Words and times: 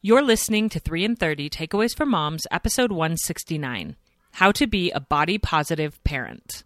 You're 0.00 0.22
listening 0.22 0.68
to 0.68 0.78
3 0.78 1.04
and 1.04 1.18
30 1.18 1.50
Takeaways 1.50 1.92
for 1.92 2.06
Moms, 2.06 2.46
episode 2.52 2.92
169 2.92 3.96
How 4.30 4.52
to 4.52 4.68
Be 4.68 4.92
a 4.92 5.00
Body 5.00 5.38
Positive 5.38 5.98
Parent. 6.04 6.62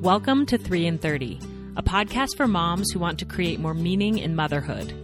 Welcome 0.00 0.46
to 0.46 0.56
3 0.56 0.86
and 0.86 1.02
30, 1.02 1.38
a 1.76 1.82
podcast 1.82 2.34
for 2.34 2.48
moms 2.48 2.90
who 2.90 2.98
want 2.98 3.18
to 3.18 3.26
create 3.26 3.60
more 3.60 3.74
meaning 3.74 4.16
in 4.16 4.34
motherhood. 4.34 4.94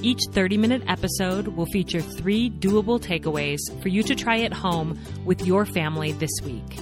Each 0.00 0.20
30 0.30 0.58
minute 0.58 0.82
episode 0.86 1.48
will 1.48 1.66
feature 1.66 2.00
three 2.00 2.50
doable 2.50 3.00
takeaways 3.00 3.58
for 3.82 3.88
you 3.88 4.04
to 4.04 4.14
try 4.14 4.42
at 4.42 4.52
home 4.52 4.96
with 5.24 5.44
your 5.44 5.66
family 5.66 6.12
this 6.12 6.40
week. 6.44 6.78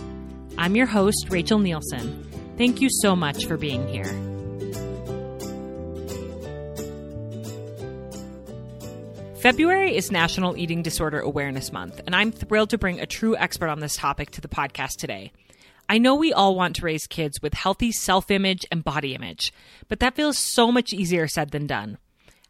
I'm 0.58 0.76
your 0.76 0.84
host, 0.84 1.28
Rachel 1.30 1.60
Nielson. 1.60 2.26
Thank 2.58 2.82
you 2.82 2.90
so 2.90 3.16
much 3.16 3.46
for 3.46 3.56
being 3.56 3.88
here. 3.88 4.35
February 9.46 9.94
is 9.96 10.10
National 10.10 10.56
Eating 10.56 10.82
Disorder 10.82 11.20
Awareness 11.20 11.70
Month, 11.70 12.00
and 12.04 12.16
I'm 12.16 12.32
thrilled 12.32 12.70
to 12.70 12.78
bring 12.78 12.98
a 12.98 13.06
true 13.06 13.36
expert 13.36 13.68
on 13.68 13.78
this 13.78 13.94
topic 13.94 14.32
to 14.32 14.40
the 14.40 14.48
podcast 14.48 14.96
today. 14.98 15.30
I 15.88 15.98
know 15.98 16.16
we 16.16 16.32
all 16.32 16.56
want 16.56 16.74
to 16.74 16.84
raise 16.84 17.06
kids 17.06 17.40
with 17.40 17.54
healthy 17.54 17.92
self 17.92 18.28
image 18.32 18.66
and 18.72 18.82
body 18.82 19.14
image, 19.14 19.52
but 19.86 20.00
that 20.00 20.16
feels 20.16 20.36
so 20.36 20.72
much 20.72 20.92
easier 20.92 21.28
said 21.28 21.52
than 21.52 21.68
done. 21.68 21.98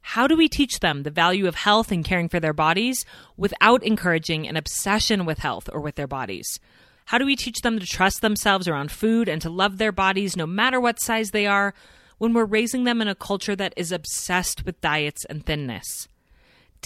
How 0.01 0.27
do 0.27 0.39
we 0.39 0.49
teach 0.49 0.81
them 0.81 1.03
the 1.03 1.11
value 1.11 1.47
of 1.47 1.55
health 1.55 1.93
and 1.93 2.03
caring 2.03 2.31
for 2.31 2.41
their 2.41 2.55
bodies 2.55 3.05
without 3.37 3.83
encouraging 3.83 4.49
an 4.49 4.57
obsession 4.57 5.27
with 5.27 5.41
health 5.41 5.69
or 5.71 5.83
with 5.83 5.97
their 5.97 6.07
bodies? 6.07 6.59
How 7.05 7.19
do 7.19 7.27
we 7.27 7.37
teach 7.37 7.61
them 7.61 7.79
to 7.79 7.85
trust 7.85 8.23
themselves 8.23 8.67
around 8.67 8.91
food 8.91 9.29
and 9.29 9.43
to 9.43 9.51
love 9.51 9.77
their 9.77 9.93
bodies 9.93 10.35
no 10.35 10.47
matter 10.47 10.81
what 10.81 10.99
size 11.03 11.33
they 11.33 11.45
are 11.45 11.75
when 12.17 12.33
we're 12.33 12.47
raising 12.47 12.85
them 12.85 13.03
in 13.03 13.09
a 13.09 13.15
culture 13.15 13.55
that 13.55 13.75
is 13.77 13.93
obsessed 13.93 14.65
with 14.65 14.81
diets 14.81 15.27
and 15.27 15.45
thinness? 15.45 16.09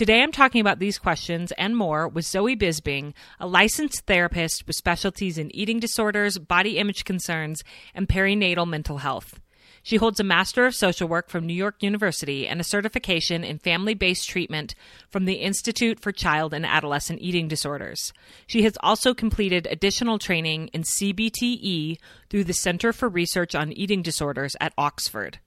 Today, 0.00 0.22
I'm 0.22 0.32
talking 0.32 0.62
about 0.62 0.78
these 0.78 0.98
questions 0.98 1.52
and 1.58 1.76
more 1.76 2.08
with 2.08 2.24
Zoe 2.24 2.56
Bisbing, 2.56 3.12
a 3.38 3.46
licensed 3.46 4.06
therapist 4.06 4.66
with 4.66 4.74
specialties 4.74 5.36
in 5.36 5.54
eating 5.54 5.78
disorders, 5.78 6.38
body 6.38 6.78
image 6.78 7.04
concerns, 7.04 7.62
and 7.94 8.08
perinatal 8.08 8.66
mental 8.66 8.96
health. 8.96 9.38
She 9.82 9.96
holds 9.96 10.18
a 10.18 10.24
Master 10.24 10.64
of 10.64 10.74
Social 10.74 11.06
Work 11.06 11.28
from 11.28 11.44
New 11.44 11.52
York 11.52 11.82
University 11.82 12.48
and 12.48 12.62
a 12.62 12.64
certification 12.64 13.44
in 13.44 13.58
family 13.58 13.92
based 13.92 14.26
treatment 14.26 14.74
from 15.10 15.26
the 15.26 15.34
Institute 15.34 16.00
for 16.00 16.12
Child 16.12 16.54
and 16.54 16.64
Adolescent 16.64 17.20
Eating 17.20 17.46
Disorders. 17.46 18.14
She 18.46 18.62
has 18.62 18.78
also 18.80 19.12
completed 19.12 19.68
additional 19.70 20.18
training 20.18 20.68
in 20.68 20.82
CBTE 20.82 21.98
through 22.30 22.44
the 22.44 22.54
Center 22.54 22.94
for 22.94 23.10
Research 23.10 23.54
on 23.54 23.70
Eating 23.74 24.00
Disorders 24.00 24.56
at 24.62 24.72
Oxford. 24.78 25.40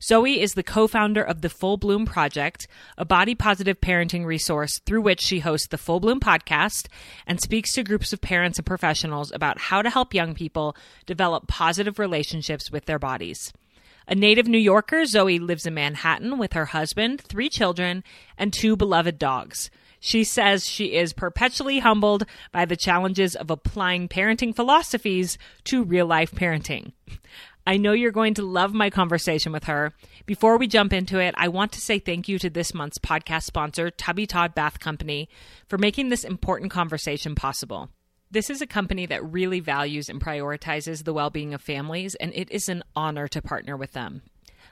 Zoe 0.00 0.40
is 0.40 0.54
the 0.54 0.62
co 0.62 0.86
founder 0.86 1.22
of 1.22 1.40
the 1.40 1.48
Full 1.48 1.76
Bloom 1.76 2.06
Project, 2.06 2.68
a 2.96 3.04
body 3.04 3.34
positive 3.34 3.80
parenting 3.80 4.24
resource 4.24 4.78
through 4.86 5.00
which 5.02 5.20
she 5.20 5.40
hosts 5.40 5.66
the 5.66 5.76
Full 5.76 5.98
Bloom 5.98 6.20
podcast 6.20 6.86
and 7.26 7.40
speaks 7.40 7.72
to 7.72 7.82
groups 7.82 8.12
of 8.12 8.20
parents 8.20 8.58
and 8.58 8.66
professionals 8.66 9.32
about 9.32 9.58
how 9.58 9.82
to 9.82 9.90
help 9.90 10.14
young 10.14 10.34
people 10.34 10.76
develop 11.06 11.48
positive 11.48 11.98
relationships 11.98 12.70
with 12.70 12.84
their 12.84 13.00
bodies. 13.00 13.52
A 14.06 14.14
native 14.14 14.46
New 14.46 14.58
Yorker, 14.58 15.04
Zoe 15.04 15.40
lives 15.40 15.66
in 15.66 15.74
Manhattan 15.74 16.38
with 16.38 16.52
her 16.52 16.66
husband, 16.66 17.20
three 17.20 17.48
children, 17.48 18.04
and 18.38 18.52
two 18.52 18.76
beloved 18.76 19.18
dogs. 19.18 19.68
She 20.00 20.22
says 20.22 20.64
she 20.64 20.94
is 20.94 21.12
perpetually 21.12 21.80
humbled 21.80 22.24
by 22.52 22.64
the 22.64 22.76
challenges 22.76 23.34
of 23.34 23.50
applying 23.50 24.08
parenting 24.08 24.54
philosophies 24.54 25.38
to 25.64 25.82
real 25.82 26.06
life 26.06 26.30
parenting. 26.30 26.92
I 27.68 27.76
know 27.76 27.92
you're 27.92 28.12
going 28.12 28.32
to 28.32 28.42
love 28.46 28.72
my 28.72 28.88
conversation 28.88 29.52
with 29.52 29.64
her. 29.64 29.92
Before 30.24 30.56
we 30.56 30.66
jump 30.66 30.90
into 30.90 31.18
it, 31.18 31.34
I 31.36 31.48
want 31.48 31.72
to 31.72 31.82
say 31.82 31.98
thank 31.98 32.26
you 32.26 32.38
to 32.38 32.48
this 32.48 32.72
month's 32.72 32.96
podcast 32.96 33.42
sponsor, 33.42 33.90
Tubby 33.90 34.26
Todd 34.26 34.54
Bath 34.54 34.80
Company, 34.80 35.28
for 35.66 35.76
making 35.76 36.08
this 36.08 36.24
important 36.24 36.70
conversation 36.70 37.34
possible. 37.34 37.90
This 38.30 38.48
is 38.48 38.62
a 38.62 38.66
company 38.66 39.04
that 39.04 39.22
really 39.22 39.60
values 39.60 40.08
and 40.08 40.18
prioritizes 40.18 41.04
the 41.04 41.12
well 41.12 41.28
being 41.28 41.52
of 41.52 41.60
families, 41.60 42.14
and 42.14 42.32
it 42.34 42.50
is 42.50 42.70
an 42.70 42.84
honor 42.96 43.28
to 43.28 43.42
partner 43.42 43.76
with 43.76 43.92
them. 43.92 44.22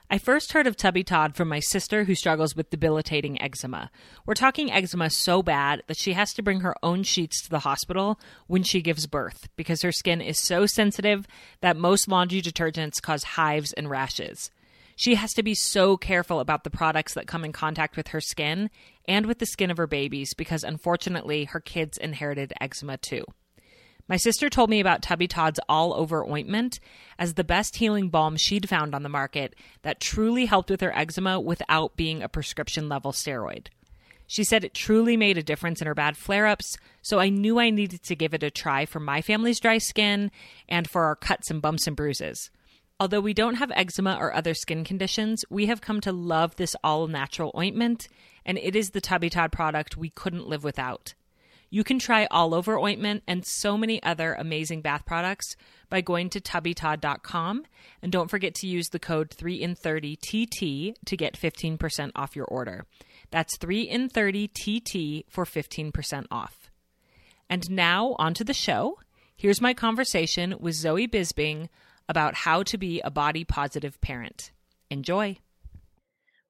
I 0.09 0.19
first 0.19 0.53
heard 0.53 0.69
of 0.69 0.77
Tubby 0.77 1.03
Todd 1.03 1.35
from 1.35 1.49
my 1.49 1.59
sister 1.59 2.05
who 2.05 2.15
struggles 2.15 2.55
with 2.55 2.71
debilitating 2.71 3.43
eczema. 3.43 3.91
We're 4.25 4.35
talking 4.35 4.71
eczema 4.71 5.11
so 5.11 5.43
bad 5.43 5.83
that 5.89 5.97
she 5.97 6.13
has 6.13 6.33
to 6.35 6.43
bring 6.43 6.61
her 6.61 6.77
own 6.81 7.03
sheets 7.03 7.43
to 7.43 7.51
the 7.51 7.59
hospital 7.59 8.21
when 8.47 8.63
she 8.63 8.83
gives 8.83 9.09
birth 9.09 9.49
because 9.57 9.83
her 9.83 9.91
skin 9.91 10.21
is 10.21 10.39
so 10.39 10.65
sensitive 10.65 11.27
that 11.61 11.77
most 11.77 12.07
laundry 12.07 12.41
detergents 12.41 13.03
cause 13.03 13.25
hives 13.25 13.73
and 13.73 13.91
rashes. 13.91 14.49
She 14.95 15.17
has 15.17 15.33
to 15.35 15.43
be 15.43 15.57
so 15.57 15.97
careful 15.97 16.39
about 16.39 16.63
the 16.63 16.71
products 16.71 17.15
that 17.15 17.27
come 17.27 17.45
in 17.45 17.53
contact 17.53 17.97
with 17.97 18.09
her 18.09 18.21
skin 18.21 18.71
and 19.09 19.27
with 19.27 19.41
the 19.41 19.47
skin 19.47 19.73
of 19.73 19.77
her 19.77 19.89
babies 19.89 20.35
because 20.35 20.63
unfortunately 20.63 21.47
her 21.47 21.61
kids 21.61 21.99
inherited 21.99 22.53
eczema 22.61 22.97
too. 22.97 23.25
My 24.09 24.17
sister 24.17 24.49
told 24.49 24.71
me 24.71 24.79
about 24.79 25.03
Tubby 25.03 25.27
Todd's 25.27 25.59
All 25.69 25.93
Over 25.93 26.25
Ointment 26.25 26.79
as 27.19 27.35
the 27.35 27.43
best 27.43 27.77
healing 27.77 28.09
balm 28.09 28.37
she'd 28.37 28.69
found 28.69 28.95
on 28.95 29.03
the 29.03 29.09
market 29.09 29.57
that 29.83 29.99
truly 29.99 30.47
helped 30.47 30.71
with 30.71 30.81
her 30.81 30.97
eczema 30.97 31.41
without 31.41 31.97
being 31.97 32.23
a 32.23 32.29
prescription 32.29 32.89
level 32.89 33.11
steroid. 33.11 33.67
She 34.29 34.45
said 34.45 34.63
it 34.63 34.75
truly 34.75 35.17
made 35.17 35.39
a 35.39 35.43
difference 35.43 35.81
in 35.81 35.89
her 35.89 35.95
bad 35.95 36.17
flare 36.17 36.47
ups, 36.47 36.77
so 37.03 37.19
I 37.19 37.31
knew 37.31 37.59
I 37.59 37.71
needed 37.71 38.05
to 38.05 38.17
give 38.17 38.33
it 38.33 38.45
a 38.45 38.51
try 38.51 38.87
for 38.87 39.01
my 39.01 39.23
family's 39.23 39.59
dry 39.59 39.79
skin 39.79 40.31
and 40.69 40.89
for 40.89 41.05
our 41.05 41.17
cuts 41.17 41.51
and 41.51 41.61
bumps 41.61 41.89
and 41.89 41.97
bruises. 41.97 42.51
Although 43.01 43.21
we 43.21 43.35
don't 43.35 43.57
have 43.57 43.73
eczema 43.75 44.17
or 44.21 44.33
other 44.33 44.55
skin 44.55 44.85
conditions, 44.85 45.45
we 45.51 45.67
have 45.67 45.81
come 45.81 46.01
to 46.03 46.13
love 46.13 46.57
this 46.57 46.77
all 46.83 47.09
natural 47.09 47.53
ointment, 47.57 48.09
and 48.45 48.57
it 48.59 48.77
is 48.77 48.91
the 48.91 49.01
Tubby 49.01 49.31
Todd 49.31 49.51
product 49.51 49.97
we 49.97 50.11
couldn't 50.11 50.49
live 50.49 50.63
without. 50.63 51.15
You 51.69 51.83
can 51.85 51.99
try 51.99 52.27
all 52.31 52.55
over 52.55 52.79
ointment 52.79 53.23
and 53.27 53.45
so 53.45 53.77
many 53.77 54.03
other 54.03 54.35
amazing 54.35 54.83
bath 54.83 55.05
products 55.05 55.57
by 55.89 56.01
going 56.01 56.31
to 56.31 56.41
tubbytodd.com. 56.41 57.65
And 58.03 58.13
don't 58.13 58.31
forget 58.31 58.55
to 58.57 58.67
use 58.67 58.89
the 58.89 58.99
code 58.99 59.31
3 59.31 59.57
in 59.57 59.75
30 59.75 60.17
TT 60.17 60.97
to 61.05 61.17
get 61.17 61.39
15% 61.39 62.13
off 62.15 62.37
your 62.37 62.47
order. 62.47 62.87
That's 63.31 63.57
3 63.57 63.83
in 63.83 64.09
30 64.09 64.49
TT 64.49 65.27
for 65.29 65.45
15% 65.45 66.27
off. 66.31 66.71
And 67.49 67.71
now, 67.71 68.17
on 68.19 68.35
to 68.35 68.45
the 68.45 68.55
show. 68.55 68.99
Here's 69.37 69.61
my 69.61 69.75
conversation 69.75 70.55
with 70.59 70.75
Zoe 70.75 71.07
Bisbing 71.07 71.69
about 72.09 72.35
how 72.35 72.63
to 72.65 72.79
be 72.79 73.01
a 73.01 73.11
body 73.11 73.45
positive 73.45 74.01
parent. 74.01 74.53
Enjoy. 74.91 75.39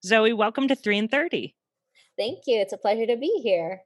Zoe, 0.04 0.32
welcome 0.32 0.68
to 0.68 0.76
3 0.76 0.98
in 0.98 1.08
30. 1.08 1.54
Thank 2.16 2.40
you. 2.46 2.60
It's 2.60 2.72
a 2.72 2.78
pleasure 2.78 3.06
to 3.06 3.16
be 3.16 3.40
here. 3.42 3.82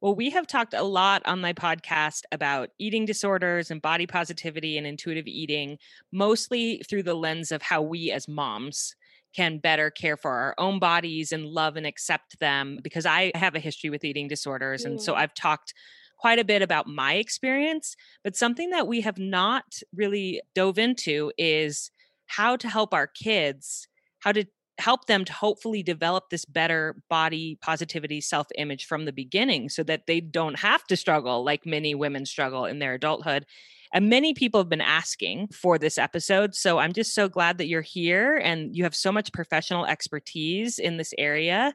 Well, 0.00 0.14
we 0.14 0.30
have 0.30 0.46
talked 0.46 0.74
a 0.74 0.82
lot 0.82 1.22
on 1.24 1.40
my 1.40 1.52
podcast 1.52 2.22
about 2.30 2.68
eating 2.78 3.06
disorders 3.06 3.70
and 3.70 3.80
body 3.80 4.06
positivity 4.06 4.76
and 4.76 4.86
intuitive 4.86 5.26
eating, 5.26 5.78
mostly 6.12 6.82
through 6.88 7.04
the 7.04 7.14
lens 7.14 7.50
of 7.50 7.62
how 7.62 7.80
we 7.80 8.10
as 8.10 8.28
moms 8.28 8.94
can 9.34 9.58
better 9.58 9.90
care 9.90 10.16
for 10.16 10.30
our 10.30 10.54
own 10.58 10.78
bodies 10.78 11.32
and 11.32 11.46
love 11.46 11.76
and 11.76 11.86
accept 11.86 12.38
them 12.40 12.78
because 12.82 13.06
I 13.06 13.32
have 13.34 13.54
a 13.54 13.60
history 13.60 13.90
with 13.90 14.04
eating 14.04 14.28
disorders. 14.28 14.84
And 14.84 15.00
so 15.00 15.14
mm. 15.14 15.18
I've 15.18 15.34
talked 15.34 15.74
quite 16.18 16.38
a 16.38 16.44
bit 16.44 16.62
about 16.62 16.86
my 16.86 17.14
experience. 17.14 17.96
But 18.24 18.36
something 18.36 18.70
that 18.70 18.86
we 18.86 19.02
have 19.02 19.18
not 19.18 19.64
really 19.94 20.40
dove 20.54 20.78
into 20.78 21.32
is 21.36 21.90
how 22.26 22.56
to 22.56 22.68
help 22.68 22.94
our 22.94 23.06
kids, 23.06 23.88
how 24.20 24.32
to 24.32 24.46
help 24.78 25.06
them 25.06 25.24
to 25.24 25.32
hopefully 25.32 25.82
develop 25.82 26.30
this 26.30 26.44
better 26.44 26.96
body 27.08 27.58
positivity 27.62 28.20
self 28.20 28.46
image 28.58 28.86
from 28.86 29.04
the 29.04 29.12
beginning 29.12 29.68
so 29.68 29.82
that 29.82 30.06
they 30.06 30.20
don't 30.20 30.58
have 30.58 30.84
to 30.84 30.96
struggle 30.96 31.44
like 31.44 31.64
many 31.64 31.94
women 31.94 32.26
struggle 32.26 32.64
in 32.64 32.78
their 32.78 32.94
adulthood. 32.94 33.46
And 33.92 34.10
many 34.10 34.34
people 34.34 34.60
have 34.60 34.68
been 34.68 34.80
asking 34.80 35.48
for 35.48 35.78
this 35.78 35.96
episode. 35.96 36.54
So 36.54 36.78
I'm 36.78 36.92
just 36.92 37.14
so 37.14 37.28
glad 37.28 37.58
that 37.58 37.68
you're 37.68 37.82
here 37.82 38.36
and 38.36 38.76
you 38.76 38.84
have 38.84 38.94
so 38.94 39.12
much 39.12 39.32
professional 39.32 39.86
expertise 39.86 40.78
in 40.78 40.96
this 40.96 41.14
area. 41.16 41.72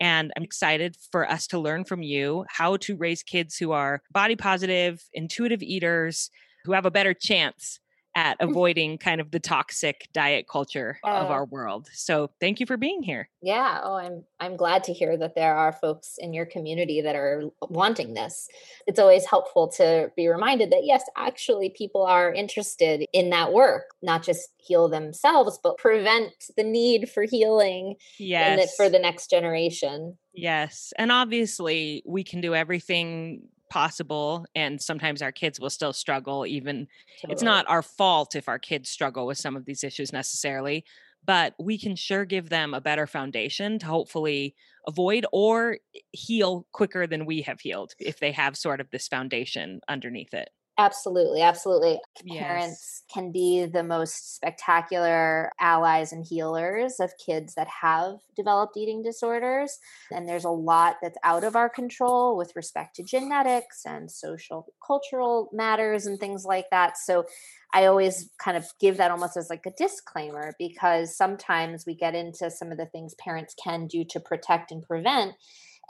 And 0.00 0.32
I'm 0.36 0.42
excited 0.42 0.96
for 1.12 1.30
us 1.30 1.46
to 1.48 1.58
learn 1.58 1.84
from 1.84 2.02
you 2.02 2.44
how 2.48 2.76
to 2.78 2.96
raise 2.96 3.22
kids 3.22 3.56
who 3.56 3.72
are 3.72 4.02
body 4.10 4.36
positive, 4.36 5.04
intuitive 5.12 5.62
eaters, 5.62 6.30
who 6.64 6.72
have 6.72 6.84
a 6.84 6.90
better 6.90 7.14
chance 7.14 7.80
at 8.14 8.36
avoiding 8.40 8.98
kind 8.98 9.20
of 9.20 9.30
the 9.30 9.40
toxic 9.40 10.08
diet 10.12 10.46
culture 10.48 10.98
uh, 11.04 11.10
of 11.10 11.30
our 11.30 11.44
world. 11.44 11.88
So 11.92 12.30
thank 12.40 12.60
you 12.60 12.66
for 12.66 12.76
being 12.76 13.02
here. 13.02 13.28
Yeah. 13.42 13.80
Oh, 13.82 13.94
I'm 13.94 14.24
I'm 14.40 14.56
glad 14.56 14.84
to 14.84 14.92
hear 14.92 15.16
that 15.16 15.34
there 15.34 15.54
are 15.54 15.72
folks 15.72 16.16
in 16.18 16.32
your 16.34 16.46
community 16.46 17.00
that 17.00 17.16
are 17.16 17.44
wanting 17.62 18.14
this. 18.14 18.48
It's 18.86 18.98
always 18.98 19.24
helpful 19.24 19.68
to 19.76 20.10
be 20.16 20.28
reminded 20.28 20.70
that 20.72 20.84
yes, 20.84 21.04
actually 21.16 21.70
people 21.70 22.02
are 22.02 22.32
interested 22.32 23.06
in 23.12 23.30
that 23.30 23.52
work, 23.52 23.84
not 24.02 24.22
just 24.22 24.50
heal 24.58 24.88
themselves, 24.88 25.58
but 25.62 25.78
prevent 25.78 26.32
the 26.56 26.64
need 26.64 27.08
for 27.08 27.24
healing 27.24 27.96
yes. 28.18 28.74
for 28.76 28.88
the 28.88 28.98
next 28.98 29.30
generation. 29.30 30.18
Yes. 30.34 30.92
And 30.98 31.12
obviously 31.12 32.02
we 32.06 32.24
can 32.24 32.40
do 32.40 32.54
everything 32.54 33.42
possible 33.72 34.44
and 34.54 34.82
sometimes 34.82 35.22
our 35.22 35.32
kids 35.32 35.58
will 35.58 35.70
still 35.70 35.94
struggle 35.94 36.44
even 36.46 36.86
totally. 37.22 37.32
it's 37.32 37.42
not 37.42 37.64
our 37.70 37.80
fault 37.80 38.36
if 38.36 38.46
our 38.46 38.58
kids 38.58 38.90
struggle 38.90 39.26
with 39.26 39.38
some 39.38 39.56
of 39.56 39.64
these 39.64 39.82
issues 39.82 40.12
necessarily 40.12 40.84
but 41.24 41.54
we 41.58 41.78
can 41.78 41.96
sure 41.96 42.26
give 42.26 42.50
them 42.50 42.74
a 42.74 42.82
better 42.82 43.06
foundation 43.06 43.78
to 43.78 43.86
hopefully 43.86 44.54
avoid 44.86 45.24
or 45.32 45.78
heal 46.10 46.66
quicker 46.72 47.06
than 47.06 47.24
we 47.24 47.40
have 47.40 47.60
healed 47.60 47.94
if 47.98 48.20
they 48.20 48.30
have 48.30 48.58
sort 48.58 48.78
of 48.78 48.90
this 48.90 49.08
foundation 49.08 49.80
underneath 49.88 50.34
it 50.34 50.50
Absolutely, 50.82 51.42
absolutely. 51.42 52.00
Yes. 52.24 52.42
Parents 52.42 53.02
can 53.14 53.30
be 53.30 53.66
the 53.66 53.84
most 53.84 54.34
spectacular 54.34 55.52
allies 55.60 56.12
and 56.12 56.26
healers 56.26 56.98
of 56.98 57.12
kids 57.24 57.54
that 57.54 57.68
have 57.82 58.16
developed 58.34 58.76
eating 58.76 59.00
disorders. 59.00 59.78
And 60.10 60.28
there's 60.28 60.44
a 60.44 60.50
lot 60.50 60.96
that's 61.00 61.18
out 61.22 61.44
of 61.44 61.54
our 61.54 61.68
control 61.68 62.36
with 62.36 62.56
respect 62.56 62.96
to 62.96 63.04
genetics 63.04 63.82
and 63.86 64.10
social 64.10 64.66
cultural 64.84 65.50
matters 65.52 66.04
and 66.04 66.18
things 66.18 66.44
like 66.44 66.66
that. 66.72 66.98
So 66.98 67.26
I 67.72 67.86
always 67.86 68.28
kind 68.38 68.56
of 68.56 68.66
give 68.80 68.96
that 68.96 69.12
almost 69.12 69.36
as 69.36 69.48
like 69.50 69.64
a 69.66 69.72
disclaimer 69.78 70.52
because 70.58 71.16
sometimes 71.16 71.86
we 71.86 71.94
get 71.94 72.16
into 72.16 72.50
some 72.50 72.72
of 72.72 72.78
the 72.78 72.86
things 72.86 73.14
parents 73.14 73.54
can 73.62 73.86
do 73.86 74.04
to 74.10 74.18
protect 74.18 74.72
and 74.72 74.82
prevent 74.82 75.34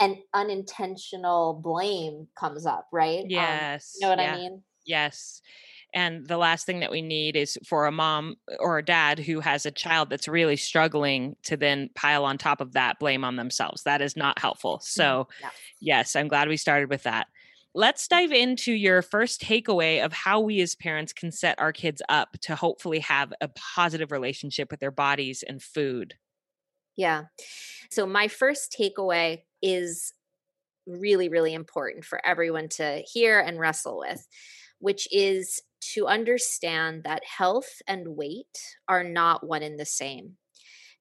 and 0.01 0.17
unintentional 0.35 1.61
blame 1.63 2.29
comes 2.39 2.67
up, 2.67 2.89
right? 2.93 3.25
Yes. 3.27 3.95
Um, 3.95 3.99
you 4.01 4.07
know 4.07 4.11
what 4.11 4.23
yeah. 4.23 4.35
I 4.35 4.37
mean? 4.37 4.63
Yes. 4.85 5.43
And 5.95 6.27
the 6.27 6.39
last 6.39 6.65
thing 6.65 6.81
that 6.81 6.91
we 6.91 7.03
need 7.03 7.37
is 7.37 7.59
for 7.67 7.87
a 7.87 7.93
mom 7.93 8.37
or 8.59 8.79
a 8.79 8.85
dad 8.85 9.19
who 9.19 9.41
has 9.41 9.67
a 9.67 9.71
child 9.71 10.09
that's 10.09 10.27
really 10.27 10.57
struggling 10.57 11.37
to 11.45 11.57
then 11.57 11.91
pile 11.95 12.25
on 12.25 12.39
top 12.39 12.61
of 12.61 12.73
that 12.73 12.99
blame 12.99 13.25
on 13.25 13.37
themselves. 13.37 13.83
That 13.83 14.01
is 14.01 14.17
not 14.17 14.39
helpful. 14.39 14.77
Mm-hmm. 14.77 15.01
So, 15.01 15.29
yeah. 15.41 15.51
yes, 15.81 16.17
I'm 16.17 16.29
glad 16.29 16.49
we 16.49 16.57
started 16.57 16.89
with 16.89 17.03
that. 17.03 17.27
Let's 17.75 18.09
dive 18.09 18.33
into 18.33 18.73
your 18.73 19.03
first 19.03 19.41
takeaway 19.41 20.05
of 20.05 20.13
how 20.13 20.41
we 20.41 20.61
as 20.61 20.75
parents 20.75 21.13
can 21.13 21.31
set 21.31 21.59
our 21.59 21.73
kids 21.73 22.03
up 22.09 22.39
to 22.43 22.55
hopefully 22.55 23.01
have 23.01 23.33
a 23.41 23.49
positive 23.49 24.13
relationship 24.13 24.71
with 24.71 24.81
their 24.81 24.91
bodies 24.91 25.43
and 25.47 25.63
food. 25.63 26.15
Yeah. 26.97 27.25
So, 27.91 28.07
my 28.07 28.29
first 28.29 28.75
takeaway 28.79 29.43
is 29.63 30.13
really, 30.87 31.29
really 31.29 31.55
important 31.55 32.05
for 32.05 32.25
everyone 32.27 32.69
to 32.69 33.03
hear 33.07 33.41
and 33.41 33.59
wrestle 33.59 33.99
with 33.99 34.27
which 34.83 35.07
is 35.13 35.63
to 35.95 36.09
understand 36.09 37.05
that 37.05 37.23
health 37.25 37.81
and 37.87 38.17
weight 38.17 38.59
are 38.89 39.05
not 39.05 39.47
one 39.47 39.63
and 39.63 39.79
the 39.79 39.87
same. 39.87 40.37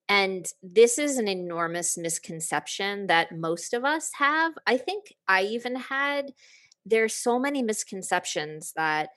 And 0.07 0.45
this 0.61 0.99
is 0.99 1.17
an 1.17 1.27
enormous 1.27 1.97
misconception 1.97 3.07
that 3.07 3.35
most 3.35 3.73
of 3.73 3.83
us 3.83 4.11
have. 4.17 4.53
I 4.67 4.77
think 4.77 5.05
I 5.27 5.43
even 5.43 5.75
had, 5.75 6.31
there's 6.85 7.15
so 7.15 7.39
many 7.39 7.63
misconceptions 7.63 8.71
that 8.75 9.09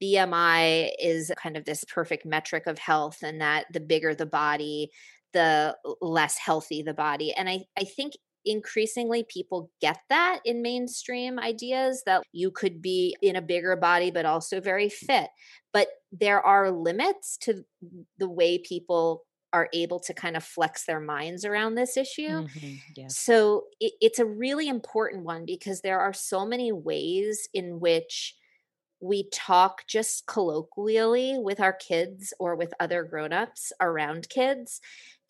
BMI 0.00 0.90
is 1.00 1.32
kind 1.36 1.56
of 1.56 1.64
this 1.64 1.82
perfect 1.82 2.24
metric 2.24 2.68
of 2.68 2.78
health 2.78 3.18
and 3.24 3.40
that 3.40 3.66
the 3.72 3.80
bigger 3.80 4.14
the 4.14 4.26
body, 4.26 4.90
the 5.32 5.76
less 6.00 6.38
healthy 6.38 6.82
the 6.82 6.94
body. 6.94 7.32
And 7.32 7.48
I, 7.48 7.64
I 7.76 7.84
think 7.84 8.14
increasingly 8.44 9.24
people 9.24 9.70
get 9.80 9.98
that 10.08 10.40
in 10.44 10.62
mainstream 10.62 11.38
ideas 11.38 12.02
that 12.06 12.22
you 12.32 12.50
could 12.50 12.80
be 12.80 13.16
in 13.22 13.36
a 13.36 13.42
bigger 13.42 13.76
body 13.76 14.10
but 14.10 14.24
also 14.24 14.60
very 14.60 14.88
fit 14.88 15.28
but 15.72 15.88
there 16.12 16.40
are 16.40 16.70
limits 16.70 17.36
to 17.36 17.64
the 18.18 18.28
way 18.28 18.58
people 18.58 19.24
are 19.52 19.68
able 19.72 19.98
to 19.98 20.14
kind 20.14 20.36
of 20.36 20.44
flex 20.44 20.84
their 20.84 21.00
minds 21.00 21.44
around 21.44 21.74
this 21.74 21.96
issue. 21.96 22.46
Mm-hmm. 22.46 23.08
So 23.08 23.64
it, 23.80 23.92
it's 24.00 24.18
a 24.18 24.24
really 24.24 24.68
important 24.68 25.24
one 25.24 25.44
because 25.44 25.80
there 25.80 26.00
are 26.00 26.12
so 26.12 26.46
many 26.46 26.70
ways 26.70 27.48
in 27.52 27.80
which 27.80 28.36
we 29.00 29.28
talk 29.32 29.86
just 29.88 30.26
colloquially 30.26 31.36
with 31.38 31.58
our 31.58 31.72
kids 31.72 32.32
or 32.38 32.54
with 32.54 32.74
other 32.78 33.02
grown-ups 33.02 33.72
around 33.80 34.28
kids 34.28 34.80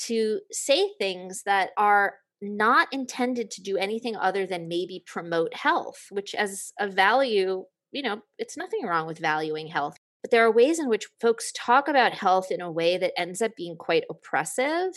to 0.00 0.40
say 0.50 0.90
things 0.98 1.44
that 1.44 1.70
are 1.76 2.14
not 2.42 2.88
intended 2.92 3.50
to 3.50 3.62
do 3.62 3.76
anything 3.76 4.16
other 4.16 4.46
than 4.46 4.68
maybe 4.68 5.02
promote 5.06 5.54
health, 5.54 6.06
which 6.10 6.34
as 6.34 6.72
a 6.78 6.88
value, 6.88 7.64
you 7.92 8.02
know, 8.02 8.22
it's 8.38 8.56
nothing 8.56 8.84
wrong 8.84 9.06
with 9.06 9.18
valuing 9.18 9.66
health. 9.66 9.96
But 10.22 10.30
there 10.30 10.44
are 10.44 10.52
ways 10.52 10.78
in 10.78 10.88
which 10.88 11.08
folks 11.20 11.52
talk 11.54 11.88
about 11.88 12.12
health 12.12 12.50
in 12.50 12.60
a 12.60 12.70
way 12.70 12.98
that 12.98 13.18
ends 13.18 13.40
up 13.40 13.52
being 13.56 13.76
quite 13.76 14.04
oppressive 14.10 14.92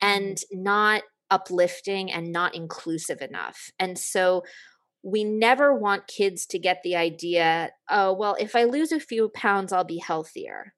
and 0.00 0.36
mm-hmm. 0.36 0.62
not 0.62 1.02
uplifting 1.30 2.10
and 2.10 2.32
not 2.32 2.54
inclusive 2.54 3.20
enough. 3.20 3.70
And 3.78 3.98
so 3.98 4.42
we 5.02 5.24
never 5.24 5.74
want 5.74 6.06
kids 6.06 6.46
to 6.46 6.58
get 6.58 6.82
the 6.82 6.96
idea, 6.96 7.70
oh, 7.88 8.12
well, 8.12 8.36
if 8.38 8.54
I 8.54 8.64
lose 8.64 8.92
a 8.92 9.00
few 9.00 9.28
pounds, 9.28 9.72
I'll 9.72 9.84
be 9.84 9.98
healthier. 9.98 10.74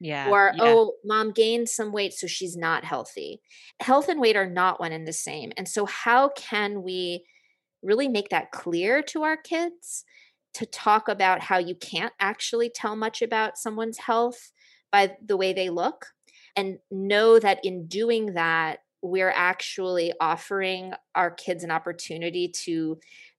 Yeah. 0.00 0.30
Or, 0.30 0.52
yeah. 0.54 0.62
oh, 0.62 0.92
mom 1.04 1.32
gained 1.32 1.68
some 1.68 1.92
weight, 1.92 2.12
so 2.14 2.26
she's 2.26 2.56
not 2.56 2.84
healthy. 2.84 3.40
Health 3.80 4.08
and 4.08 4.20
weight 4.20 4.36
are 4.36 4.48
not 4.48 4.80
one 4.80 4.92
and 4.92 5.06
the 5.06 5.12
same. 5.12 5.52
And 5.56 5.68
so, 5.68 5.86
how 5.86 6.30
can 6.30 6.82
we 6.82 7.24
really 7.82 8.08
make 8.08 8.28
that 8.28 8.52
clear 8.52 9.02
to 9.02 9.22
our 9.22 9.36
kids 9.36 10.04
to 10.54 10.66
talk 10.66 11.08
about 11.08 11.40
how 11.40 11.58
you 11.58 11.74
can't 11.74 12.12
actually 12.20 12.70
tell 12.70 12.96
much 12.96 13.22
about 13.22 13.58
someone's 13.58 13.98
health 13.98 14.52
by 14.92 15.16
the 15.24 15.36
way 15.36 15.52
they 15.52 15.70
look? 15.70 16.06
And 16.56 16.78
know 16.90 17.38
that 17.38 17.64
in 17.64 17.86
doing 17.86 18.34
that, 18.34 18.80
we're 19.02 19.32
actually 19.34 20.12
offering 20.20 20.92
our 21.14 21.30
kids 21.30 21.62
an 21.62 21.70
opportunity 21.70 22.48
to 22.64 22.98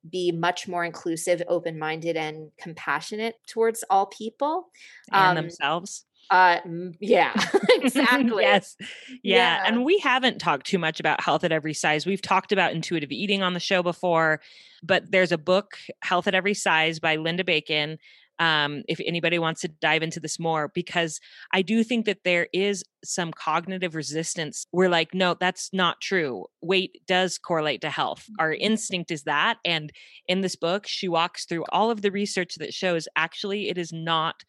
be 0.09 0.31
much 0.31 0.67
more 0.67 0.85
inclusive, 0.85 1.41
open 1.47 1.77
minded, 1.77 2.15
and 2.15 2.51
compassionate 2.57 3.35
towards 3.47 3.83
all 3.89 4.05
people 4.05 4.67
and 5.11 5.37
um, 5.37 5.43
themselves. 5.43 6.05
Uh, 6.31 6.59
yeah, 6.99 7.33
exactly. 7.69 8.43
yes. 8.43 8.75
Yeah. 8.79 9.17
yeah. 9.23 9.63
And 9.65 9.83
we 9.83 9.97
haven't 9.99 10.39
talked 10.39 10.67
too 10.67 10.77
much 10.77 10.99
about 10.99 11.21
health 11.21 11.43
at 11.43 11.51
every 11.51 11.73
size. 11.73 12.05
We've 12.05 12.21
talked 12.21 12.51
about 12.51 12.71
intuitive 12.71 13.11
eating 13.11 13.41
on 13.41 13.53
the 13.53 13.59
show 13.59 13.81
before, 13.81 14.41
but 14.83 15.11
there's 15.11 15.31
a 15.31 15.37
book, 15.37 15.77
Health 16.01 16.27
at 16.27 16.35
Every 16.35 16.53
Size 16.53 16.99
by 16.99 17.15
Linda 17.15 17.43
Bacon. 17.43 17.97
Um, 18.37 18.83
if 18.87 19.01
anybody 19.05 19.37
wants 19.37 19.59
to 19.61 19.67
dive 19.67 20.01
into 20.01 20.21
this 20.21 20.39
more, 20.39 20.71
because 20.73 21.19
I 21.53 21.61
do 21.61 21.83
think 21.83 22.05
that 22.05 22.23
there 22.23 22.47
is 22.53 22.85
some 23.03 23.33
cognitive 23.33 23.95
resistance. 23.95 24.65
We're 24.71 24.87
like, 24.87 25.13
no, 25.13 25.35
that's 25.37 25.71
not 25.73 25.99
true. 25.99 26.45
Weight 26.61 27.01
does 27.05 27.37
correlate 27.37 27.81
to 27.81 27.89
health. 27.89 28.27
Our 28.39 28.53
mm-hmm. 28.53 28.61
instinct 28.61 29.11
is 29.11 29.23
that. 29.23 29.57
And 29.65 29.91
in 30.25 30.39
this 30.39 30.55
book, 30.55 30.87
she 30.87 31.09
walks 31.09 31.43
through 31.43 31.65
all 31.73 31.91
of 31.91 32.01
the 32.01 32.11
research 32.11 32.55
that 32.55 32.73
shows 32.73 33.09
actually 33.17 33.67
it 33.67 33.77
is 33.77 33.91
not 33.91 34.45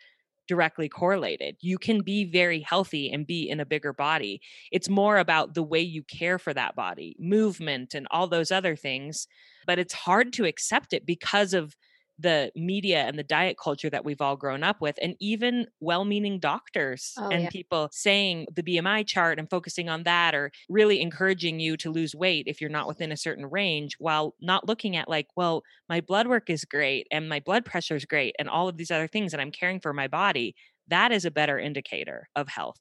directly 0.51 0.89
correlated. 0.89 1.57
You 1.61 1.79
can 1.79 2.03
be 2.03 2.25
very 2.25 2.59
healthy 2.59 3.09
and 3.13 3.25
be 3.25 3.49
in 3.49 3.61
a 3.61 3.65
bigger 3.65 3.93
body. 3.93 4.41
It's 4.73 4.89
more 4.89 5.19
about 5.19 5.55
the 5.55 5.63
way 5.63 5.79
you 5.79 6.03
care 6.03 6.41
for 6.41 6.53
that 6.53 6.75
body, 6.75 7.15
movement, 7.21 7.95
and 7.95 8.09
all 8.11 8.27
those 8.27 8.51
other 8.51 8.75
things. 8.75 9.29
But 9.65 9.79
it's 9.79 9.95
hard 9.95 10.33
to 10.33 10.47
accept 10.47 10.93
it 10.93 11.07
because 11.07 11.55
of 11.55 11.77
the 12.21 12.53
media 12.55 13.05
and 13.05 13.19
the 13.19 13.23
diet 13.25 13.57
culture 13.63 13.91
that 13.91 14.05
we've 14.05 14.21
all 14.21 14.37
grown 14.37 14.63
up 14.63 14.81
with, 14.81 14.99
and 15.01 15.17
even 15.21 15.67
well 15.81 16.05
meaning 16.05 16.39
doctors 16.39 17.15
oh, 17.19 17.29
and 17.29 17.45
yeah. 17.45 17.49
people 17.51 17.89
saying 17.93 18.47
the 18.55 18.63
BMI 18.63 19.07
chart 19.07 19.39
and 19.39 19.49
focusing 19.49 19.89
on 19.89 20.03
that, 20.05 20.35
or 20.35 20.51
really 20.69 21.01
encouraging 21.01 21.61
you 21.61 21.77
to 21.79 21.91
lose 21.91 22.15
weight 22.15 22.45
if 22.47 22.61
you're 22.61 22.71
not 22.71 22.87
within 22.87 23.13
a 23.13 23.17
certain 23.17 23.47
range, 23.47 23.97
while 23.99 24.35
not 24.41 24.69
looking 24.69 24.97
at, 24.97 25.09
like, 25.09 25.29
well, 25.37 25.63
my 25.89 26.01
blood 26.01 26.27
work 26.27 26.51
is 26.51 26.65
great 26.65 27.07
and 27.11 27.29
my 27.29 27.41
blood 27.41 27.65
pressure 27.65 27.97
is 27.97 28.05
great, 28.05 28.35
and 28.39 28.49
all 28.49 28.69
of 28.69 28.77
these 28.77 28.91
other 28.91 29.09
things, 29.09 29.33
and 29.33 29.41
I'm 29.41 29.53
caring 29.53 29.81
for 29.81 29.93
my 29.93 30.09
body. 30.09 30.55
That 30.89 31.13
is 31.13 31.25
a 31.25 31.31
better 31.31 31.59
indicator 31.59 32.29
of 32.35 32.49
health. 32.49 32.81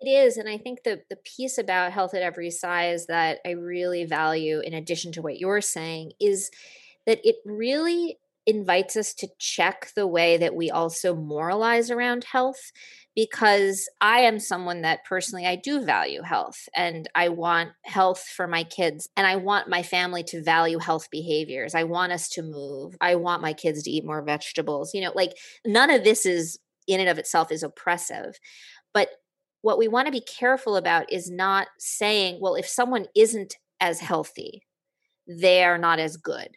It 0.00 0.08
is. 0.08 0.36
And 0.36 0.48
I 0.48 0.58
think 0.58 0.84
the, 0.84 1.02
the 1.10 1.16
piece 1.16 1.58
about 1.58 1.92
health 1.92 2.14
at 2.14 2.22
every 2.22 2.50
size 2.50 3.06
that 3.06 3.40
I 3.44 3.50
really 3.50 4.04
value, 4.04 4.60
in 4.60 4.74
addition 4.74 5.10
to 5.12 5.22
what 5.22 5.38
you're 5.40 5.60
saying, 5.60 6.12
is 6.20 6.50
that 7.06 7.20
it 7.24 7.36
really 7.44 8.18
invites 8.48 8.96
us 8.96 9.12
to 9.12 9.28
check 9.38 9.90
the 9.94 10.06
way 10.06 10.38
that 10.38 10.56
we 10.56 10.70
also 10.70 11.14
moralize 11.14 11.90
around 11.90 12.24
health 12.24 12.72
because 13.14 13.90
I 14.00 14.20
am 14.20 14.38
someone 14.38 14.80
that 14.82 15.04
personally 15.04 15.46
I 15.46 15.56
do 15.56 15.84
value 15.84 16.22
health 16.22 16.66
and 16.74 17.06
I 17.14 17.28
want 17.28 17.70
health 17.84 18.20
for 18.20 18.48
my 18.48 18.64
kids 18.64 19.06
and 19.18 19.26
I 19.26 19.36
want 19.36 19.68
my 19.68 19.82
family 19.82 20.24
to 20.28 20.42
value 20.42 20.78
health 20.78 21.08
behaviors. 21.10 21.74
I 21.74 21.84
want 21.84 22.12
us 22.12 22.30
to 22.30 22.42
move. 22.42 22.96
I 23.02 23.16
want 23.16 23.42
my 23.42 23.52
kids 23.52 23.82
to 23.82 23.90
eat 23.90 24.06
more 24.06 24.24
vegetables. 24.24 24.94
You 24.94 25.02
know, 25.02 25.12
like 25.14 25.34
none 25.66 25.90
of 25.90 26.02
this 26.02 26.24
is 26.24 26.58
in 26.86 27.00
and 27.00 27.08
of 27.10 27.18
itself 27.18 27.52
is 27.52 27.62
oppressive. 27.62 28.38
But 28.94 29.10
what 29.60 29.78
we 29.78 29.88
want 29.88 30.06
to 30.06 30.12
be 30.12 30.22
careful 30.22 30.76
about 30.76 31.12
is 31.12 31.30
not 31.30 31.66
saying, 31.78 32.38
well, 32.40 32.54
if 32.54 32.66
someone 32.66 33.06
isn't 33.14 33.56
as 33.78 34.00
healthy, 34.00 34.62
they 35.26 35.64
are 35.64 35.76
not 35.76 35.98
as 35.98 36.16
good 36.16 36.56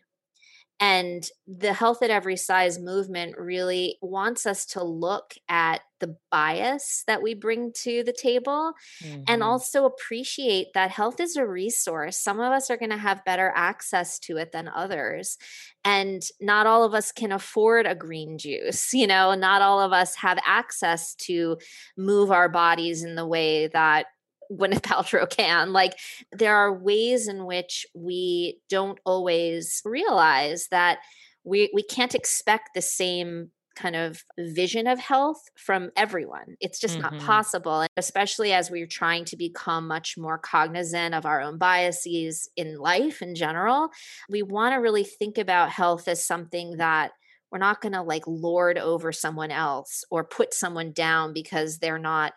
and 0.81 1.23
the 1.45 1.73
Health 1.73 2.01
at 2.01 2.09
Every 2.09 2.35
Size 2.35 2.79
movement 2.79 3.37
really 3.37 3.99
wants 4.01 4.47
us 4.47 4.65
to 4.67 4.83
look 4.83 5.35
at 5.47 5.81
the 5.99 6.17
bias 6.31 7.03
that 7.05 7.21
we 7.21 7.35
bring 7.35 7.71
to 7.83 8.03
the 8.03 8.11
table 8.11 8.73
mm-hmm. 9.03 9.21
and 9.27 9.43
also 9.43 9.85
appreciate 9.85 10.73
that 10.73 10.89
health 10.89 11.19
is 11.19 11.35
a 11.35 11.45
resource. 11.45 12.17
Some 12.17 12.39
of 12.39 12.51
us 12.51 12.71
are 12.71 12.77
going 12.77 12.89
to 12.89 12.97
have 12.97 13.23
better 13.23 13.53
access 13.55 14.17
to 14.21 14.37
it 14.37 14.53
than 14.53 14.67
others. 14.67 15.37
And 15.85 16.23
not 16.41 16.65
all 16.65 16.83
of 16.83 16.95
us 16.95 17.11
can 17.11 17.31
afford 17.31 17.85
a 17.85 17.93
green 17.93 18.39
juice. 18.39 18.91
You 19.01 19.07
know, 19.07 19.35
not 19.35 19.61
all 19.61 19.79
of 19.79 19.93
us 19.93 20.15
have 20.15 20.39
access 20.45 21.13
to 21.15 21.57
move 21.95 22.31
our 22.31 22.49
bodies 22.49 23.03
in 23.03 23.15
the 23.15 23.25
way 23.25 23.67
that 23.67 24.07
Gwyneth 24.51 24.81
Paltrow 24.81 25.29
can. 25.29 25.73
Like 25.73 25.93
there 26.31 26.55
are 26.55 26.77
ways 26.77 27.27
in 27.27 27.45
which 27.45 27.85
we 27.95 28.59
don't 28.69 28.99
always 29.05 29.81
realize 29.85 30.67
that 30.71 30.99
we 31.43 31.71
we 31.73 31.83
can't 31.83 32.15
expect 32.15 32.69
the 32.75 32.81
same 32.81 33.51
kind 33.75 33.95
of 33.95 34.23
vision 34.37 34.85
of 34.85 34.99
health 34.99 35.41
from 35.55 35.91
everyone. 35.95 36.55
It's 36.59 36.79
just 36.79 36.99
mm-hmm. 36.99 37.17
not 37.17 37.25
possible. 37.25 37.81
And 37.81 37.89
especially 37.97 38.53
as 38.53 38.69
we're 38.69 38.85
trying 38.85 39.25
to 39.25 39.37
become 39.37 39.87
much 39.87 40.17
more 40.17 40.37
cognizant 40.37 41.15
of 41.15 41.25
our 41.25 41.41
own 41.41 41.57
biases 41.57 42.49
in 42.55 42.77
life 42.77 43.21
in 43.21 43.33
general, 43.33 43.89
we 44.29 44.43
want 44.43 44.73
to 44.73 44.79
really 44.79 45.05
think 45.05 45.37
about 45.37 45.69
health 45.69 46.07
as 46.07 46.25
something 46.25 46.77
that 46.77 47.11
we're 47.51 47.59
not 47.59 47.81
going 47.81 47.93
to 47.93 48.01
like 48.01 48.23
lord 48.27 48.77
over 48.77 49.11
someone 49.11 49.51
else 49.51 50.03
or 50.09 50.23
put 50.23 50.53
someone 50.53 50.91
down 50.91 51.33
because 51.33 51.79
they're 51.79 51.99
not 51.99 52.33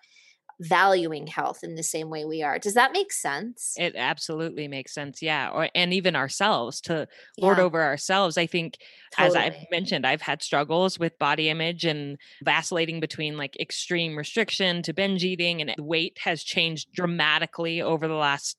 valuing 0.61 1.26
health 1.26 1.62
in 1.62 1.75
the 1.75 1.82
same 1.82 2.11
way 2.11 2.25
we 2.25 2.42
are. 2.42 2.58
Does 2.58 2.75
that 2.75 2.92
make 2.92 3.12
sense? 3.12 3.75
It 3.76 3.94
absolutely 3.96 4.68
makes 4.68 4.92
sense. 4.94 5.23
Yeah. 5.23 5.50
Or 5.50 5.68
and 5.75 5.92
even 5.92 6.16
ourselves 6.16 6.80
to 6.82 7.08
lord 7.38 7.58
yeah. 7.58 7.64
over 7.64 7.82
ourselves. 7.82 8.38
I 8.38 8.46
think 8.46 8.78
totally. 9.16 9.28
as 9.28 9.37
I've 9.37 9.66
mentioned, 9.70 10.06
I've 10.06 10.23
had 10.23 10.42
struggles 10.42 10.99
with 10.99 11.18
body 11.18 11.49
image 11.49 11.84
and 11.84 12.18
vacillating 12.42 13.00
between 13.00 13.37
like 13.37 13.58
extreme 13.58 14.16
restriction 14.16 14.82
to 14.82 14.92
binge 14.92 15.25
eating 15.25 15.61
and 15.61 15.75
weight 15.78 16.18
has 16.23 16.42
changed 16.42 16.92
dramatically 16.92 17.82
over 17.82 18.06
the 18.08 18.14
last 18.14 18.56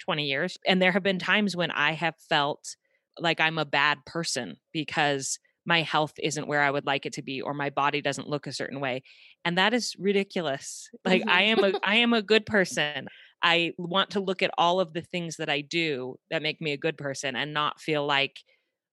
20 0.00 0.24
years. 0.24 0.58
And 0.66 0.80
there 0.80 0.92
have 0.92 1.02
been 1.02 1.18
times 1.18 1.56
when 1.56 1.70
I 1.70 1.92
have 1.92 2.14
felt 2.28 2.76
like 3.18 3.40
I'm 3.40 3.58
a 3.58 3.64
bad 3.64 4.04
person 4.04 4.56
because 4.72 5.38
my 5.66 5.82
health 5.82 6.14
isn't 6.22 6.46
where 6.46 6.62
I 6.62 6.70
would 6.70 6.86
like 6.86 7.06
it 7.06 7.14
to 7.14 7.22
be 7.22 7.42
or 7.42 7.52
my 7.52 7.70
body 7.70 8.00
doesn't 8.00 8.28
look 8.28 8.46
a 8.46 8.52
certain 8.52 8.80
way. 8.80 9.02
And 9.46 9.58
that 9.58 9.72
is 9.72 9.94
ridiculous. 9.96 10.90
Like 11.04 11.22
I 11.28 11.42
am 11.42 11.60
a 11.60 11.68
mm-hmm. 11.68 11.76
I 11.84 11.96
am 11.96 12.12
a 12.12 12.20
good 12.20 12.46
person. 12.56 13.08
I 13.42 13.72
want 13.78 14.10
to 14.10 14.20
look 14.20 14.42
at 14.42 14.50
all 14.58 14.80
of 14.80 14.92
the 14.92 15.02
things 15.02 15.36
that 15.36 15.48
I 15.48 15.60
do 15.60 16.16
that 16.30 16.42
make 16.42 16.60
me 16.60 16.72
a 16.72 16.76
good 16.76 16.98
person 16.98 17.36
and 17.36 17.54
not 17.54 17.80
feel 17.80 18.04
like 18.04 18.40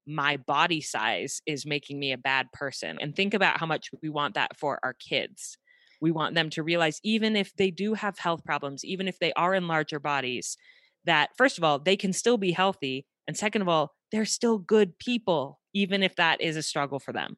my 0.05 0.37
body 0.37 0.79
size 0.79 1.41
is 1.47 1.65
making 1.65 1.99
me 1.99 2.11
a 2.11 2.17
bad 2.17 2.51
person. 2.51 2.97
And 3.01 3.15
think 3.15 3.33
about 3.33 3.59
how 3.59 3.65
much 3.65 3.89
we 4.03 4.09
want 4.09 4.35
that 4.35 4.59
for 4.59 4.79
our 4.83 4.93
kids. 4.93 5.57
We 6.01 6.11
want 6.11 6.35
them 6.35 6.49
to 6.51 6.61
realize 6.61 6.99
even 7.03 7.35
if 7.35 7.55
they 7.55 7.71
do 7.71 7.95
have 7.95 8.19
health 8.19 8.43
problems, 8.45 8.85
even 8.85 9.07
if 9.07 9.17
they 9.17 9.33
are 9.33 9.55
in 9.55 9.67
larger 9.67 9.99
bodies, 9.99 10.57
that 11.05 11.29
first 11.35 11.57
of 11.57 11.63
all, 11.63 11.79
they 11.79 11.95
can 11.95 12.13
still 12.13 12.37
be 12.37 12.51
healthy 12.51 13.07
and 13.27 13.35
second 13.35 13.61
of 13.63 13.69
all, 13.69 13.95
they're 14.11 14.25
still 14.25 14.57
good 14.59 14.99
people 14.99 15.59
even 15.73 16.03
if 16.03 16.15
that 16.15 16.39
is 16.39 16.55
a 16.55 16.61
struggle 16.61 16.99
for 16.99 17.13
them. 17.13 17.35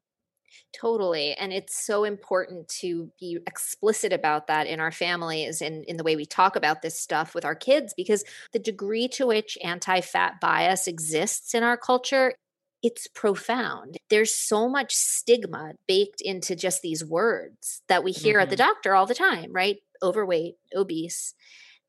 Totally. 0.73 1.33
And 1.33 1.53
it's 1.53 1.85
so 1.85 2.03
important 2.03 2.67
to 2.79 3.11
be 3.19 3.39
explicit 3.47 4.11
about 4.11 4.47
that 4.47 4.67
in 4.67 4.79
our 4.79 4.91
families 4.91 5.61
and 5.61 5.85
in 5.85 5.97
the 5.97 6.03
way 6.03 6.15
we 6.15 6.25
talk 6.25 6.55
about 6.55 6.81
this 6.81 6.99
stuff 6.99 7.33
with 7.33 7.45
our 7.45 7.55
kids, 7.55 7.93
because 7.95 8.23
the 8.51 8.59
degree 8.59 9.07
to 9.09 9.27
which 9.27 9.57
anti 9.63 10.01
fat 10.01 10.39
bias 10.41 10.87
exists 10.87 11.53
in 11.53 11.63
our 11.63 11.77
culture. 11.77 12.33
It's 12.83 13.07
profound. 13.07 13.97
There's 14.11 14.31
so 14.31 14.69
much 14.69 14.93
stigma 14.93 15.73
baked 15.87 16.21
into 16.21 16.55
just 16.55 16.83
these 16.83 17.03
words 17.03 17.81
that 17.87 18.03
we 18.03 18.11
hear 18.11 18.35
mm-hmm. 18.35 18.41
at 18.43 18.49
the 18.51 18.55
mm-hmm. 18.57 18.67
doctor 18.67 18.93
all 18.93 19.07
the 19.07 19.15
time, 19.15 19.51
right? 19.51 19.77
Overweight, 20.03 20.57
obese 20.75 21.33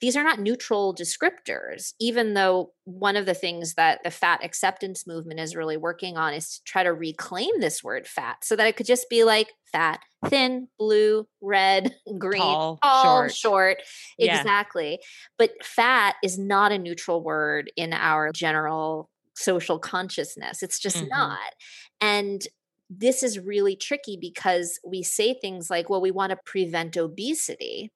these 0.00 0.16
are 0.16 0.22
not 0.22 0.40
neutral 0.40 0.94
descriptors, 0.94 1.94
even 1.98 2.34
though 2.34 2.72
one 2.84 3.16
of 3.16 3.24
the 3.24 3.34
things 3.34 3.74
that 3.74 4.00
the 4.04 4.10
fat 4.10 4.44
acceptance 4.44 5.06
movement 5.06 5.40
is 5.40 5.56
really 5.56 5.76
working 5.76 6.16
on 6.16 6.34
is 6.34 6.56
to 6.56 6.64
try 6.64 6.82
to 6.82 6.92
reclaim 6.92 7.60
this 7.60 7.82
word 7.82 8.06
fat 8.06 8.44
so 8.44 8.56
that 8.56 8.66
it 8.66 8.76
could 8.76 8.86
just 8.86 9.08
be 9.08 9.24
like 9.24 9.52
fat, 9.72 10.00
thin, 10.26 10.68
blue, 10.78 11.26
red, 11.40 11.94
green, 12.18 12.42
tall, 12.42 12.78
tall 12.82 13.22
short. 13.22 13.34
short. 13.34 13.76
Yeah. 14.18 14.38
Exactly. 14.38 14.98
But 15.38 15.52
fat 15.64 16.16
is 16.22 16.38
not 16.38 16.72
a 16.72 16.78
neutral 16.78 17.22
word 17.22 17.70
in 17.76 17.92
our 17.94 18.32
general 18.32 19.08
social 19.34 19.78
consciousness. 19.78 20.62
It's 20.62 20.78
just 20.78 20.96
mm-hmm. 20.96 21.08
not. 21.08 21.54
And 22.00 22.46
this 22.88 23.22
is 23.22 23.38
really 23.38 23.76
tricky 23.76 24.16
because 24.20 24.78
we 24.86 25.02
say 25.02 25.34
things 25.34 25.70
like, 25.70 25.90
well, 25.90 26.00
we 26.00 26.10
want 26.10 26.30
to 26.30 26.38
prevent 26.44 26.96
obesity. 26.96 27.92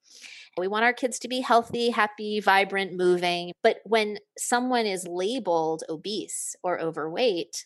We 0.59 0.69
want 0.69 0.85
our 0.85 0.93
kids 0.93 1.19
to 1.21 1.29
be 1.29 1.41
healthy, 1.41 1.91
happy, 1.91 2.41
vibrant, 2.41 2.97
moving. 2.97 3.53
But 3.63 3.79
when 3.85 4.19
someone 4.37 4.87
is 4.87 5.07
labeled 5.07 5.85
obese 5.89 6.57
or 6.63 6.81
overweight, 6.81 7.65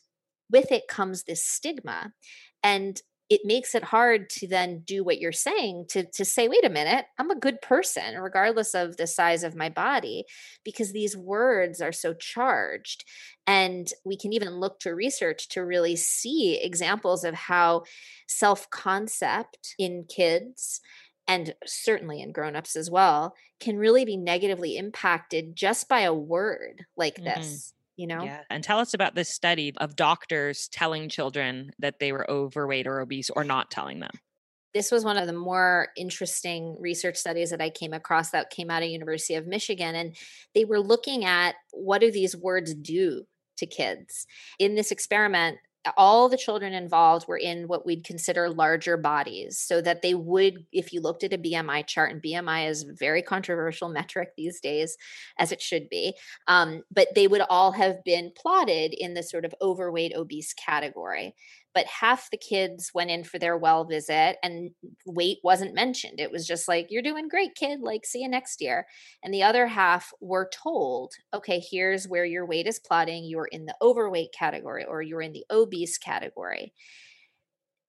with 0.50 0.70
it 0.70 0.88
comes 0.88 1.24
this 1.24 1.44
stigma. 1.44 2.12
And 2.62 3.00
it 3.30 3.40
makes 3.44 3.74
it 3.74 3.82
hard 3.82 4.28
to 4.28 4.46
then 4.46 4.82
do 4.84 5.02
what 5.02 5.18
you're 5.18 5.32
saying 5.32 5.86
to 5.88 6.04
to 6.04 6.24
say 6.24 6.46
wait 6.46 6.64
a 6.64 6.70
minute 6.70 7.06
i'm 7.18 7.30
a 7.30 7.38
good 7.38 7.60
person 7.62 8.16
regardless 8.20 8.74
of 8.74 8.96
the 8.96 9.06
size 9.06 9.42
of 9.42 9.56
my 9.56 9.68
body 9.68 10.24
because 10.62 10.92
these 10.92 11.16
words 11.16 11.80
are 11.80 11.92
so 11.92 12.12
charged 12.12 13.04
and 13.46 13.92
we 14.04 14.16
can 14.16 14.32
even 14.32 14.60
look 14.60 14.78
to 14.78 14.94
research 14.94 15.48
to 15.48 15.64
really 15.64 15.96
see 15.96 16.60
examples 16.62 17.24
of 17.24 17.34
how 17.34 17.82
self 18.26 18.68
concept 18.70 19.74
in 19.78 20.04
kids 20.04 20.80
and 21.26 21.54
certainly 21.64 22.20
in 22.20 22.32
grown-ups 22.32 22.76
as 22.76 22.90
well 22.90 23.34
can 23.60 23.76
really 23.76 24.04
be 24.04 24.16
negatively 24.16 24.76
impacted 24.76 25.56
just 25.56 25.88
by 25.88 26.00
a 26.00 26.14
word 26.14 26.84
like 26.96 27.16
mm-hmm. 27.16 27.40
this 27.40 27.72
you 27.96 28.06
know 28.06 28.22
yeah 28.22 28.40
and 28.50 28.64
tell 28.64 28.78
us 28.78 28.94
about 28.94 29.14
this 29.14 29.28
study 29.28 29.72
of 29.78 29.96
doctors 29.96 30.68
telling 30.68 31.08
children 31.08 31.70
that 31.78 31.98
they 31.98 32.12
were 32.12 32.28
overweight 32.30 32.86
or 32.86 33.00
obese 33.00 33.30
or 33.30 33.44
not 33.44 33.70
telling 33.70 34.00
them 34.00 34.12
this 34.74 34.90
was 34.90 35.04
one 35.04 35.16
of 35.16 35.28
the 35.28 35.32
more 35.32 35.88
interesting 35.96 36.76
research 36.80 37.16
studies 37.16 37.50
that 37.50 37.60
I 37.60 37.70
came 37.70 37.92
across 37.92 38.30
that 38.30 38.50
came 38.50 38.70
out 38.70 38.82
of 38.82 38.88
University 38.88 39.36
of 39.36 39.46
Michigan 39.46 39.94
and 39.94 40.16
they 40.52 40.64
were 40.64 40.80
looking 40.80 41.24
at 41.24 41.54
what 41.70 42.00
do 42.00 42.10
these 42.10 42.36
words 42.36 42.74
do 42.74 43.24
to 43.58 43.66
kids. 43.66 44.26
In 44.58 44.74
this 44.74 44.90
experiment, 44.90 45.58
all 45.96 46.28
the 46.28 46.36
children 46.36 46.72
involved 46.72 47.28
were 47.28 47.36
in 47.36 47.68
what 47.68 47.84
we'd 47.84 48.04
consider 48.04 48.48
larger 48.48 48.96
bodies 48.96 49.58
so 49.58 49.80
that 49.80 50.02
they 50.02 50.14
would 50.14 50.64
if 50.72 50.92
you 50.92 51.00
looked 51.00 51.24
at 51.24 51.32
a 51.32 51.38
bmi 51.38 51.86
chart 51.86 52.10
and 52.10 52.22
bmi 52.22 52.68
is 52.68 52.84
a 52.84 52.92
very 52.94 53.22
controversial 53.22 53.88
metric 53.88 54.30
these 54.36 54.60
days 54.60 54.96
as 55.38 55.52
it 55.52 55.60
should 55.60 55.88
be 55.88 56.14
um, 56.48 56.82
but 56.90 57.08
they 57.14 57.26
would 57.26 57.42
all 57.50 57.72
have 57.72 58.02
been 58.04 58.32
plotted 58.36 58.94
in 58.94 59.14
the 59.14 59.22
sort 59.22 59.44
of 59.44 59.54
overweight 59.60 60.14
obese 60.14 60.52
category 60.54 61.34
but 61.74 61.86
half 61.86 62.30
the 62.30 62.36
kids 62.36 62.90
went 62.94 63.10
in 63.10 63.24
for 63.24 63.38
their 63.38 63.58
well 63.58 63.84
visit 63.84 64.36
and 64.42 64.70
weight 65.06 65.38
wasn't 65.42 65.74
mentioned. 65.74 66.20
It 66.20 66.30
was 66.30 66.46
just 66.46 66.68
like, 66.68 66.86
you're 66.90 67.02
doing 67.02 67.28
great, 67.28 67.54
kid. 67.54 67.80
Like, 67.80 68.06
see 68.06 68.22
you 68.22 68.28
next 68.28 68.60
year. 68.60 68.86
And 69.22 69.34
the 69.34 69.42
other 69.42 69.66
half 69.66 70.12
were 70.20 70.48
told, 70.52 71.12
okay, 71.34 71.60
here's 71.70 72.08
where 72.08 72.24
your 72.24 72.46
weight 72.46 72.66
is 72.66 72.78
plotting. 72.78 73.24
You're 73.24 73.48
in 73.50 73.66
the 73.66 73.76
overweight 73.82 74.32
category 74.32 74.84
or 74.84 75.02
you're 75.02 75.22
in 75.22 75.32
the 75.32 75.44
obese 75.50 75.98
category. 75.98 76.72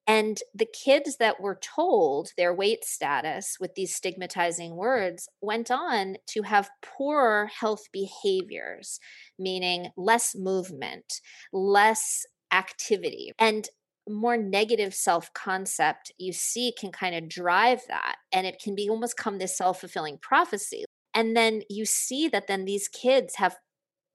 And 0.07 0.39
the 0.53 0.67
kids 0.67 1.17
that 1.17 1.41
were 1.41 1.59
told 1.61 2.29
their 2.37 2.53
weight 2.53 2.85
status 2.85 3.57
with 3.59 3.73
these 3.73 3.95
stigmatizing 3.95 4.75
words 4.75 5.27
went 5.41 5.71
on 5.71 6.17
to 6.27 6.43
have 6.43 6.69
poorer 6.83 7.47
health 7.47 7.85
behaviors, 7.91 8.99
meaning 9.39 9.89
less 9.97 10.35
movement, 10.35 11.21
less 11.51 12.23
activity. 12.55 13.31
And 13.37 13.67
more 14.07 14.37
negative 14.37 14.93
self 14.93 15.33
concept 15.33 16.11
you 16.17 16.31
see 16.31 16.73
can 16.79 16.91
kind 16.91 17.15
of 17.15 17.29
drive 17.29 17.81
that. 17.87 18.17
And 18.31 18.45
it 18.45 18.61
can 18.63 18.75
be 18.75 18.89
almost 18.89 19.17
come 19.17 19.37
this 19.37 19.57
self 19.57 19.79
fulfilling 19.81 20.17
prophecy. 20.21 20.85
And 21.13 21.35
then 21.35 21.61
you 21.69 21.85
see 21.85 22.27
that 22.29 22.47
then 22.47 22.65
these 22.65 22.87
kids 22.87 23.35
have 23.35 23.55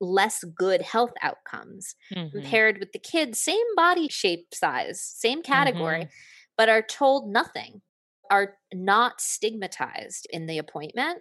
less 0.00 0.44
good 0.44 0.82
health 0.82 1.12
outcomes 1.22 1.94
mm-hmm. 2.14 2.36
compared 2.36 2.78
with 2.78 2.92
the 2.92 2.98
kids, 2.98 3.40
same 3.40 3.66
body 3.76 4.08
shape 4.08 4.46
size, 4.54 5.02
same 5.02 5.42
category, 5.42 6.00
mm-hmm. 6.00 6.10
but 6.56 6.68
are 6.68 6.82
told 6.82 7.30
nothing, 7.30 7.82
are 8.30 8.54
not 8.72 9.20
stigmatized 9.20 10.26
in 10.30 10.46
the 10.46 10.58
appointment, 10.58 11.18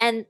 and 0.00 0.26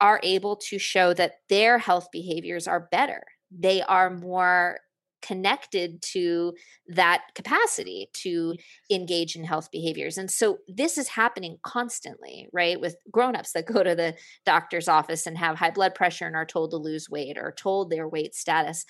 are 0.00 0.20
able 0.22 0.56
to 0.56 0.78
show 0.78 1.14
that 1.14 1.36
their 1.48 1.78
health 1.78 2.08
behaviors 2.12 2.68
are 2.68 2.88
better. 2.90 3.22
They 3.50 3.82
are 3.82 4.10
more 4.10 4.78
connected 5.22 6.02
to 6.02 6.52
that 6.88 7.22
capacity 7.34 8.10
to 8.12 8.54
engage 8.90 9.36
in 9.36 9.44
health 9.44 9.70
behaviors. 9.70 10.18
And 10.18 10.30
so 10.30 10.58
this 10.68 10.98
is 10.98 11.08
happening 11.08 11.58
constantly, 11.62 12.48
right? 12.52 12.80
With 12.80 12.96
grown-ups 13.10 13.52
that 13.52 13.66
go 13.66 13.82
to 13.82 13.94
the 13.94 14.14
doctor's 14.44 14.88
office 14.88 15.26
and 15.26 15.38
have 15.38 15.56
high 15.56 15.70
blood 15.70 15.94
pressure 15.94 16.26
and 16.26 16.36
are 16.36 16.44
told 16.44 16.70
to 16.72 16.76
lose 16.76 17.08
weight 17.08 17.38
or 17.38 17.52
told 17.52 17.90
their 17.90 18.08
weight 18.08 18.34
status. 18.34 18.84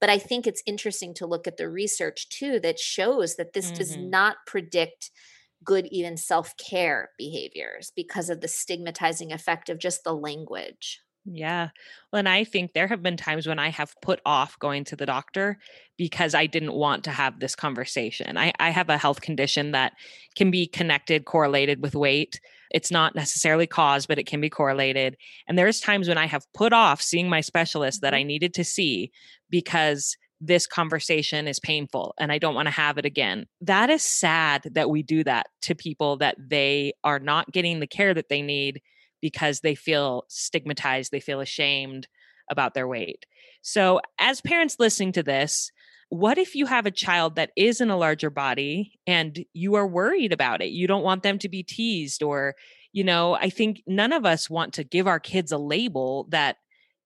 But 0.00 0.10
I 0.10 0.18
think 0.18 0.46
it's 0.46 0.62
interesting 0.66 1.14
to 1.14 1.26
look 1.26 1.46
at 1.46 1.56
the 1.56 1.68
research 1.68 2.28
too 2.28 2.60
that 2.60 2.78
shows 2.78 3.36
that 3.36 3.52
this 3.54 3.66
mm-hmm. 3.66 3.76
does 3.76 3.96
not 3.96 4.36
predict 4.46 5.10
good 5.64 5.88
even 5.90 6.16
self-care 6.16 7.10
behaviors 7.18 7.90
because 7.96 8.30
of 8.30 8.40
the 8.40 8.46
stigmatizing 8.46 9.32
effect 9.32 9.68
of 9.68 9.78
just 9.78 10.04
the 10.04 10.14
language. 10.14 11.00
Yeah. 11.30 11.68
Well, 12.12 12.18
and 12.18 12.28
I 12.28 12.44
think 12.44 12.72
there 12.72 12.86
have 12.86 13.02
been 13.02 13.16
times 13.16 13.46
when 13.46 13.58
I 13.58 13.68
have 13.68 13.94
put 14.00 14.20
off 14.24 14.58
going 14.58 14.84
to 14.84 14.96
the 14.96 15.06
doctor 15.06 15.58
because 15.96 16.34
I 16.34 16.46
didn't 16.46 16.72
want 16.72 17.04
to 17.04 17.10
have 17.10 17.38
this 17.38 17.54
conversation. 17.54 18.38
I, 18.38 18.52
I 18.58 18.70
have 18.70 18.88
a 18.88 18.98
health 18.98 19.20
condition 19.20 19.72
that 19.72 19.92
can 20.36 20.50
be 20.50 20.66
connected, 20.66 21.24
correlated 21.24 21.82
with 21.82 21.94
weight. 21.94 22.40
It's 22.70 22.90
not 22.90 23.14
necessarily 23.14 23.66
caused, 23.66 24.08
but 24.08 24.18
it 24.18 24.26
can 24.26 24.40
be 24.40 24.50
correlated. 24.50 25.16
And 25.46 25.58
there's 25.58 25.80
times 25.80 26.08
when 26.08 26.18
I 26.18 26.26
have 26.26 26.46
put 26.54 26.72
off 26.72 27.02
seeing 27.02 27.28
my 27.28 27.40
specialist 27.40 28.00
that 28.02 28.14
I 28.14 28.20
mm-hmm. 28.20 28.28
needed 28.28 28.54
to 28.54 28.64
see 28.64 29.10
because 29.50 30.16
this 30.40 30.66
conversation 30.66 31.48
is 31.48 31.58
painful 31.58 32.14
and 32.18 32.30
I 32.30 32.38
don't 32.38 32.54
want 32.54 32.66
to 32.66 32.72
have 32.72 32.96
it 32.96 33.04
again. 33.04 33.46
That 33.60 33.90
is 33.90 34.02
sad 34.02 34.68
that 34.72 34.88
we 34.88 35.02
do 35.02 35.24
that 35.24 35.48
to 35.62 35.74
people 35.74 36.16
that 36.18 36.36
they 36.38 36.92
are 37.02 37.18
not 37.18 37.50
getting 37.50 37.80
the 37.80 37.86
care 37.86 38.14
that 38.14 38.28
they 38.28 38.40
need 38.40 38.80
because 39.20 39.60
they 39.60 39.74
feel 39.74 40.24
stigmatized, 40.28 41.10
they 41.10 41.20
feel 41.20 41.40
ashamed 41.40 42.08
about 42.50 42.74
their 42.74 42.88
weight. 42.88 43.26
So, 43.62 44.00
as 44.18 44.40
parents 44.40 44.76
listening 44.78 45.12
to 45.12 45.22
this, 45.22 45.70
what 46.10 46.38
if 46.38 46.54
you 46.54 46.66
have 46.66 46.86
a 46.86 46.90
child 46.90 47.36
that 47.36 47.50
is 47.56 47.80
in 47.80 47.90
a 47.90 47.96
larger 47.96 48.30
body 48.30 48.98
and 49.06 49.44
you 49.52 49.74
are 49.74 49.86
worried 49.86 50.32
about 50.32 50.62
it? 50.62 50.70
You 50.70 50.86
don't 50.86 51.02
want 51.02 51.22
them 51.22 51.38
to 51.40 51.48
be 51.48 51.62
teased, 51.62 52.22
or, 52.22 52.54
you 52.92 53.04
know, 53.04 53.34
I 53.34 53.50
think 53.50 53.82
none 53.86 54.12
of 54.12 54.24
us 54.24 54.48
want 54.48 54.74
to 54.74 54.84
give 54.84 55.06
our 55.06 55.20
kids 55.20 55.52
a 55.52 55.58
label 55.58 56.26
that 56.30 56.56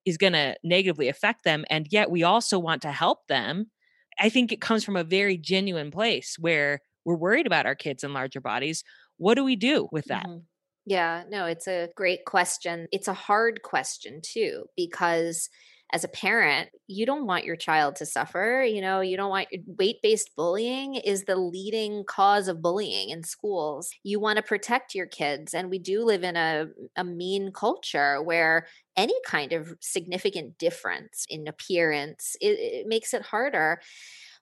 is 0.05 0.17
going 0.17 0.33
to 0.33 0.55
negatively 0.63 1.09
affect 1.09 1.43
them. 1.43 1.65
And 1.69 1.87
yet 1.89 2.11
we 2.11 2.23
also 2.23 2.59
want 2.59 2.81
to 2.83 2.91
help 2.91 3.27
them. 3.27 3.71
I 4.19 4.29
think 4.29 4.51
it 4.51 4.61
comes 4.61 4.83
from 4.83 4.95
a 4.95 5.03
very 5.03 5.37
genuine 5.37 5.91
place 5.91 6.37
where 6.39 6.81
we're 7.05 7.15
worried 7.15 7.47
about 7.47 7.65
our 7.65 7.75
kids 7.75 8.03
in 8.03 8.13
larger 8.13 8.41
bodies. 8.41 8.83
What 9.17 9.35
do 9.35 9.43
we 9.43 9.55
do 9.55 9.89
with 9.91 10.05
that? 10.05 10.25
Mm-hmm. 10.25 10.39
Yeah, 10.85 11.23
no, 11.29 11.45
it's 11.45 11.67
a 11.67 11.89
great 11.95 12.25
question. 12.25 12.87
It's 12.91 13.07
a 13.07 13.13
hard 13.13 13.61
question 13.61 14.21
too, 14.21 14.65
because 14.75 15.49
as 15.93 16.03
a 16.03 16.07
parent, 16.09 16.69
you 16.87 17.05
don't 17.05 17.27
want 17.27 17.45
your 17.45 17.55
child 17.55 17.95
to 17.97 18.05
suffer. 18.05 18.63
You 18.67 18.81
know, 18.81 18.99
you 18.99 19.15
don't 19.15 19.29
want 19.29 19.47
weight 19.77 19.97
based 20.01 20.31
bullying 20.35 20.95
is 20.95 21.25
the 21.25 21.35
leading 21.35 22.03
cause 22.05 22.47
of 22.47 22.61
bullying 22.63 23.09
in 23.11 23.23
schools. 23.23 23.91
You 24.03 24.19
want 24.19 24.37
to 24.37 24.43
protect 24.43 24.95
your 24.95 25.05
kids. 25.05 25.53
And 25.53 25.69
we 25.69 25.77
do 25.77 26.03
live 26.03 26.23
in 26.23 26.35
a, 26.35 26.65
a 26.95 27.03
mean 27.03 27.51
culture 27.53 28.21
where 28.23 28.65
any 28.97 29.13
kind 29.25 29.53
of 29.53 29.75
significant 29.81 30.57
difference 30.57 31.25
in 31.29 31.47
appearance, 31.47 32.35
it, 32.41 32.57
it 32.59 32.87
makes 32.87 33.13
it 33.13 33.21
harder. 33.21 33.79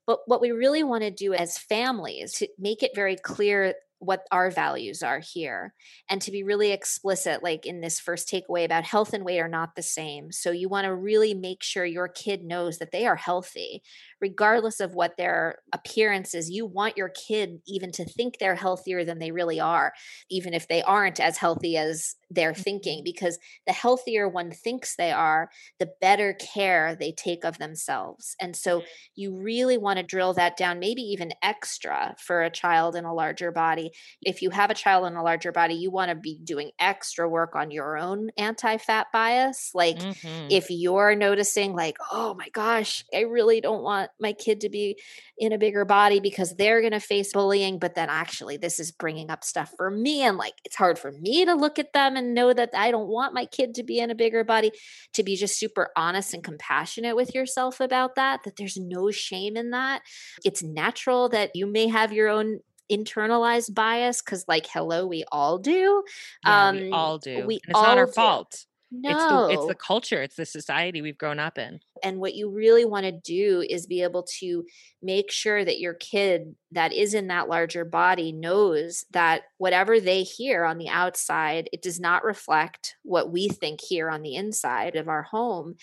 But 0.08 0.20
what 0.26 0.42
we 0.42 0.52
really 0.52 0.84
want 0.84 1.04
to 1.04 1.12
do 1.12 1.34
as 1.34 1.58
families 1.58 2.34
to 2.34 2.48
make 2.58 2.84
it 2.84 2.92
very 2.96 3.16
clear 3.16 3.76
what 4.02 4.26
our 4.32 4.50
values 4.50 5.04
are 5.04 5.20
here 5.20 5.76
and 6.10 6.24
to 6.24 6.32
be 6.32 6.42
really 6.42 6.72
explicit 6.72 7.44
like 7.44 7.68
in 7.68 7.82
this 7.82 8.00
first 8.00 8.28
takeaway 8.28 8.66
about 8.66 8.84
health 8.84 9.14
and 9.14 9.24
weight 9.24 9.40
are 9.40 9.48
not 9.48 9.76
the 9.76 9.84
same 9.84 10.32
so 10.32 10.50
you 10.50 10.68
want 10.68 10.86
to 10.86 10.96
really 10.96 11.36
make 11.36 11.62
sure 11.62 11.86
your 11.86 12.08
kid 12.08 12.44
knows 12.44 12.80
that 12.80 12.92
they 12.92 13.06
are 13.06 13.16
healthy 13.16 13.84
regardless 14.20 14.80
of 14.80 14.96
what 14.96 15.18
their 15.18 15.60
appearance 15.72 16.34
is 16.34 16.50
you 16.50 16.66
want 16.66 16.98
your 16.98 17.10
kid 17.10 17.60
even 17.68 17.92
to 17.92 18.04
think 18.04 18.40
they're 18.40 18.56
healthier 18.56 19.06
than 19.06 19.20
they 19.20 19.32
really 19.32 19.60
are 19.60 19.94
even 20.32 20.52
if 20.52 20.68
they 20.68 20.82
aren't 20.82 21.20
as 21.20 21.38
healthy 21.38 21.78
as 21.78 22.16
they're 22.32 22.56
thinking 22.56 23.00
mm-hmm. 23.00 23.04
because 23.04 23.38
the 23.68 23.74
healthier 23.74 24.28
one 24.28 24.52
thinks 24.52 24.96
they 24.96 25.12
are 25.12 25.52
the 25.80 25.90
better 26.02 26.34
care 26.34 26.96
they 26.96 27.12
take 27.12 27.44
of 27.44 27.60
themselves 27.60 28.36
and 28.42 28.56
so 28.56 28.82
you 29.16 29.36
really 29.36 29.78
want 29.78 29.98
to 29.98 30.04
drill 30.04 30.34
that 30.34 30.58
down 30.58 30.80
maybe 30.80 31.04
even 31.04 31.32
extra 31.44 32.16
for 32.18 32.42
a 32.42 32.50
child 32.50 32.96
in 32.96 33.06
a 33.06 33.14
larger 33.14 33.52
body 33.52 33.91
if 34.22 34.42
you 34.42 34.50
have 34.50 34.70
a 34.70 34.76
child 34.76 35.08
in 35.08 35.16
a 35.16 35.24
larger 35.24 35.52
body, 35.52 35.76
you 35.76 35.92
want 35.92 36.10
to 36.10 36.16
be 36.16 36.40
doing 36.44 36.72
extra 36.80 37.28
work 37.28 37.56
on 37.56 37.72
your 37.72 37.98
own 37.98 38.30
anti 38.38 38.78
fat 38.78 39.08
bias. 39.12 39.72
Like 39.74 39.98
mm-hmm. 39.98 40.48
if 40.50 40.68
you're 40.70 41.16
noticing, 41.16 41.74
like, 41.74 41.98
oh 42.12 42.34
my 42.34 42.50
gosh, 42.50 43.04
I 43.14 43.22
really 43.22 43.62
don't 43.62 43.84
want 43.84 44.12
my 44.20 44.34
kid 44.34 44.62
to 44.62 44.70
be 44.70 45.00
in 45.38 45.54
a 45.54 45.58
bigger 45.58 45.86
body 45.86 46.20
because 46.20 46.56
they're 46.56 46.82
going 46.82 46.92
to 46.94 47.00
face 47.00 47.34
bullying, 47.34 47.80
but 47.80 47.96
then 47.96 48.10
actually 48.10 48.58
this 48.58 48.80
is 48.80 48.92
bringing 48.92 49.30
up 49.32 49.44
stuff 49.44 49.74
for 49.76 49.90
me. 49.90 50.22
And 50.22 50.38
like 50.38 50.54
it's 50.64 50.76
hard 50.76 51.00
for 51.00 51.12
me 51.12 51.46
to 51.46 51.56
look 51.56 51.80
at 51.80 51.94
them 51.94 52.16
and 52.16 52.34
know 52.34 52.54
that 52.54 52.70
I 52.76 52.92
don't 52.92 53.08
want 53.08 53.34
my 53.34 53.46
kid 53.46 53.74
to 53.76 53.84
be 53.84 54.00
in 54.00 54.12
a 54.12 54.16
bigger 54.16 54.44
body, 54.44 54.72
to 55.14 55.24
be 55.24 55.36
just 55.36 55.58
super 55.58 55.90
honest 55.96 56.34
and 56.34 56.44
compassionate 56.44 57.16
with 57.16 57.34
yourself 57.34 57.80
about 57.80 58.16
that, 58.16 58.44
that 58.44 58.56
there's 58.56 58.78
no 58.78 59.12
shame 59.12 59.58
in 59.58 59.72
that. 59.72 60.02
It's 60.46 60.64
natural 60.64 61.30
that 61.30 61.56
you 61.56 61.66
may 61.66 61.88
have 61.88 62.14
your 62.14 62.30
own 62.30 62.60
internalized 62.92 63.74
bias 63.74 64.22
because 64.22 64.46
like 64.48 64.68
hello 64.68 65.08
we 65.08 65.24
all 65.32 65.58
do 65.58 66.04
yeah, 66.46 66.68
um 66.68 66.76
we 66.76 66.92
all 66.92 67.18
do 67.18 67.46
we 67.46 67.56
and 67.56 67.70
it's 67.70 67.82
not 67.82 67.98
our 67.98 68.06
do. 68.06 68.12
fault 68.12 68.66
no. 68.94 69.10
It's 69.10 69.26
the 69.26 69.48
it's 69.54 69.68
the 69.68 69.76
culture, 69.76 70.22
it's 70.22 70.36
the 70.36 70.46
society 70.46 71.02
we've 71.02 71.18
grown 71.18 71.40
up 71.40 71.58
in. 71.58 71.80
And 72.04 72.20
what 72.20 72.36
you 72.36 72.50
really 72.50 72.84
want 72.84 73.06
to 73.06 73.14
do 73.14 73.64
is 73.68 73.88
be 73.88 74.04
able 74.04 74.24
to 74.40 74.66
make 75.02 75.32
sure 75.32 75.64
that 75.64 75.80
your 75.80 75.94
kid 75.94 76.56
that 76.72 76.92
is 76.92 77.14
in 77.14 77.28
that 77.28 77.48
larger 77.48 77.86
body 77.86 78.34
knows 78.34 79.06
that 79.12 79.44
whatever 79.60 80.02
they 80.02 80.24
hear 80.24 80.66
on 80.66 80.78
the 80.78 80.90
outside, 80.90 81.70
it 81.72 81.82
does 81.82 82.02
not 82.02 82.26
reflect 82.26 82.96
what 83.04 83.32
we 83.32 83.48
think 83.48 83.80
here 83.82 84.10
on 84.10 84.24
the 84.24 84.36
inside 84.36 84.98
of 84.98 85.08
our 85.08 85.24
home. 85.24 85.76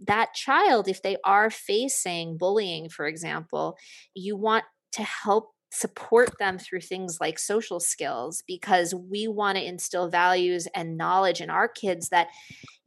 That 0.00 0.32
child, 0.32 0.88
if 0.88 1.02
they 1.02 1.18
are 1.24 1.50
facing 1.50 2.38
bullying, 2.38 2.88
for 2.88 3.06
example, 3.06 3.76
you 4.14 4.34
want 4.34 4.64
to 4.92 5.02
help 5.02 5.50
support 5.76 6.38
them 6.38 6.58
through 6.58 6.80
things 6.80 7.18
like 7.20 7.38
social 7.38 7.78
skills 7.78 8.42
because 8.46 8.94
we 8.94 9.28
want 9.28 9.58
to 9.58 9.64
instill 9.64 10.08
values 10.08 10.66
and 10.74 10.96
knowledge 10.96 11.40
in 11.42 11.50
our 11.50 11.68
kids 11.68 12.08
that 12.08 12.28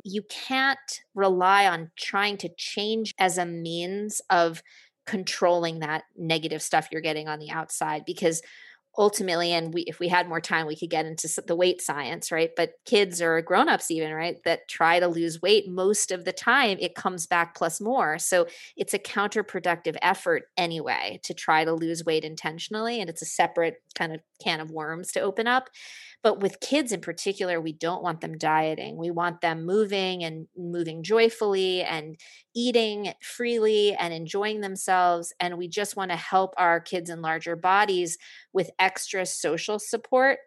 you 0.03 0.23
can't 0.23 1.01
rely 1.13 1.67
on 1.67 1.91
trying 1.95 2.35
to 2.37 2.49
change 2.57 3.13
as 3.19 3.37
a 3.37 3.45
means 3.45 4.21
of 4.31 4.63
controlling 5.05 5.79
that 5.79 6.03
negative 6.17 6.61
stuff 6.61 6.87
you're 6.91 7.01
getting 7.01 7.27
on 7.27 7.39
the 7.39 7.51
outside 7.51 8.03
because 8.05 8.41
ultimately 8.99 9.53
and 9.53 9.73
we 9.73 9.83
if 9.83 9.99
we 9.99 10.09
had 10.09 10.27
more 10.27 10.41
time 10.41 10.67
we 10.67 10.75
could 10.75 10.89
get 10.89 11.05
into 11.05 11.27
the 11.47 11.55
weight 11.55 11.81
science 11.81 12.31
right? 12.31 12.51
But 12.55 12.73
kids 12.85 13.21
or 13.21 13.41
grown-ups 13.41 13.89
even 13.89 14.13
right 14.13 14.37
that 14.43 14.67
try 14.67 14.99
to 14.99 15.07
lose 15.07 15.41
weight 15.41 15.69
most 15.69 16.11
of 16.11 16.25
the 16.25 16.33
time 16.33 16.77
it 16.81 16.95
comes 16.95 17.25
back 17.25 17.55
plus 17.55 17.79
more. 17.81 18.19
So 18.19 18.45
it's 18.75 18.93
a 18.93 18.99
counterproductive 18.99 19.95
effort 20.01 20.43
anyway 20.57 21.21
to 21.23 21.33
try 21.33 21.63
to 21.65 21.73
lose 21.73 22.05
weight 22.05 22.25
intentionally 22.25 22.99
and 22.99 23.09
it's 23.09 23.21
a 23.21 23.25
separate 23.25 23.77
kind 23.95 24.13
of 24.13 24.19
can 24.43 24.59
of 24.59 24.69
worms 24.69 25.11
to 25.13 25.21
open 25.21 25.47
up 25.47 25.69
but 26.21 26.41
with 26.41 26.59
kids 26.59 26.91
in 26.91 26.99
particular, 26.99 27.61
we 27.61 27.71
don't 27.71 28.03
want 28.03 28.19
them 28.21 28.37
dieting. 28.37 28.97
We 28.97 29.09
want 29.09 29.41
them 29.41 29.65
moving 29.65 30.23
and 30.23 30.47
moving 30.57 31.01
joyfully 31.01 31.81
and 31.81 32.19
eating 32.53 33.13
freely 33.21 33.95
and 33.95 34.13
enjoying 34.13 34.59
themselves. 34.59 35.33
And 35.39 35.57
we 35.57 35.69
just 35.69 35.95
want 35.95 36.11
to 36.11 36.17
help 36.17 36.53
our 36.57 36.81
kids 36.81 37.09
in 37.09 37.21
larger 37.21 37.55
bodies 37.55 38.17
with 38.51 38.71
extra 38.79 39.25
social 39.25 39.79
support 39.79 40.39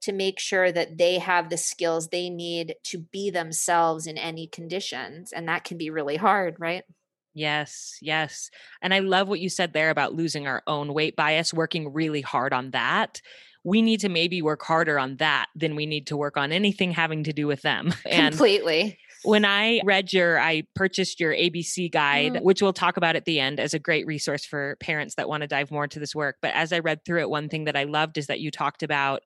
to 0.00 0.12
make 0.12 0.40
sure 0.40 0.72
that 0.72 0.98
they 0.98 1.18
have 1.18 1.48
the 1.48 1.56
skills 1.56 2.08
they 2.08 2.28
need 2.28 2.74
to 2.82 2.98
be 2.98 3.30
themselves 3.30 4.08
in 4.08 4.18
any 4.18 4.48
conditions. 4.48 5.32
And 5.32 5.48
that 5.48 5.62
can 5.62 5.78
be 5.78 5.90
really 5.90 6.16
hard, 6.16 6.56
right? 6.58 6.82
Yes, 7.34 7.96
yes. 8.02 8.50
And 8.82 8.92
I 8.92 8.98
love 8.98 9.28
what 9.28 9.40
you 9.40 9.48
said 9.48 9.72
there 9.72 9.90
about 9.90 10.14
losing 10.14 10.46
our 10.46 10.62
own 10.66 10.92
weight 10.92 11.16
bias, 11.16 11.54
working 11.54 11.92
really 11.92 12.20
hard 12.20 12.52
on 12.52 12.72
that 12.72 13.22
we 13.64 13.82
need 13.82 14.00
to 14.00 14.08
maybe 14.08 14.42
work 14.42 14.62
harder 14.62 14.98
on 14.98 15.16
that 15.16 15.46
than 15.54 15.76
we 15.76 15.86
need 15.86 16.06
to 16.08 16.16
work 16.16 16.36
on 16.36 16.52
anything 16.52 16.92
having 16.92 17.24
to 17.24 17.32
do 17.32 17.46
with 17.46 17.62
them. 17.62 17.94
And 18.06 18.32
Completely. 18.32 18.98
When 19.24 19.44
I 19.44 19.80
read 19.84 20.12
your, 20.12 20.40
I 20.40 20.64
purchased 20.74 21.20
your 21.20 21.32
ABC 21.32 21.92
guide, 21.92 22.32
mm. 22.34 22.42
which 22.42 22.60
we'll 22.60 22.72
talk 22.72 22.96
about 22.96 23.14
at 23.14 23.24
the 23.24 23.38
end 23.38 23.60
as 23.60 23.72
a 23.72 23.78
great 23.78 24.04
resource 24.04 24.44
for 24.44 24.76
parents 24.80 25.14
that 25.14 25.28
want 25.28 25.42
to 25.42 25.46
dive 25.46 25.70
more 25.70 25.84
into 25.84 26.00
this 26.00 26.14
work. 26.14 26.36
But 26.42 26.54
as 26.54 26.72
I 26.72 26.80
read 26.80 27.04
through 27.04 27.20
it, 27.20 27.30
one 27.30 27.48
thing 27.48 27.64
that 27.64 27.76
I 27.76 27.84
loved 27.84 28.18
is 28.18 28.26
that 28.26 28.40
you 28.40 28.50
talked 28.50 28.82
about 28.82 29.22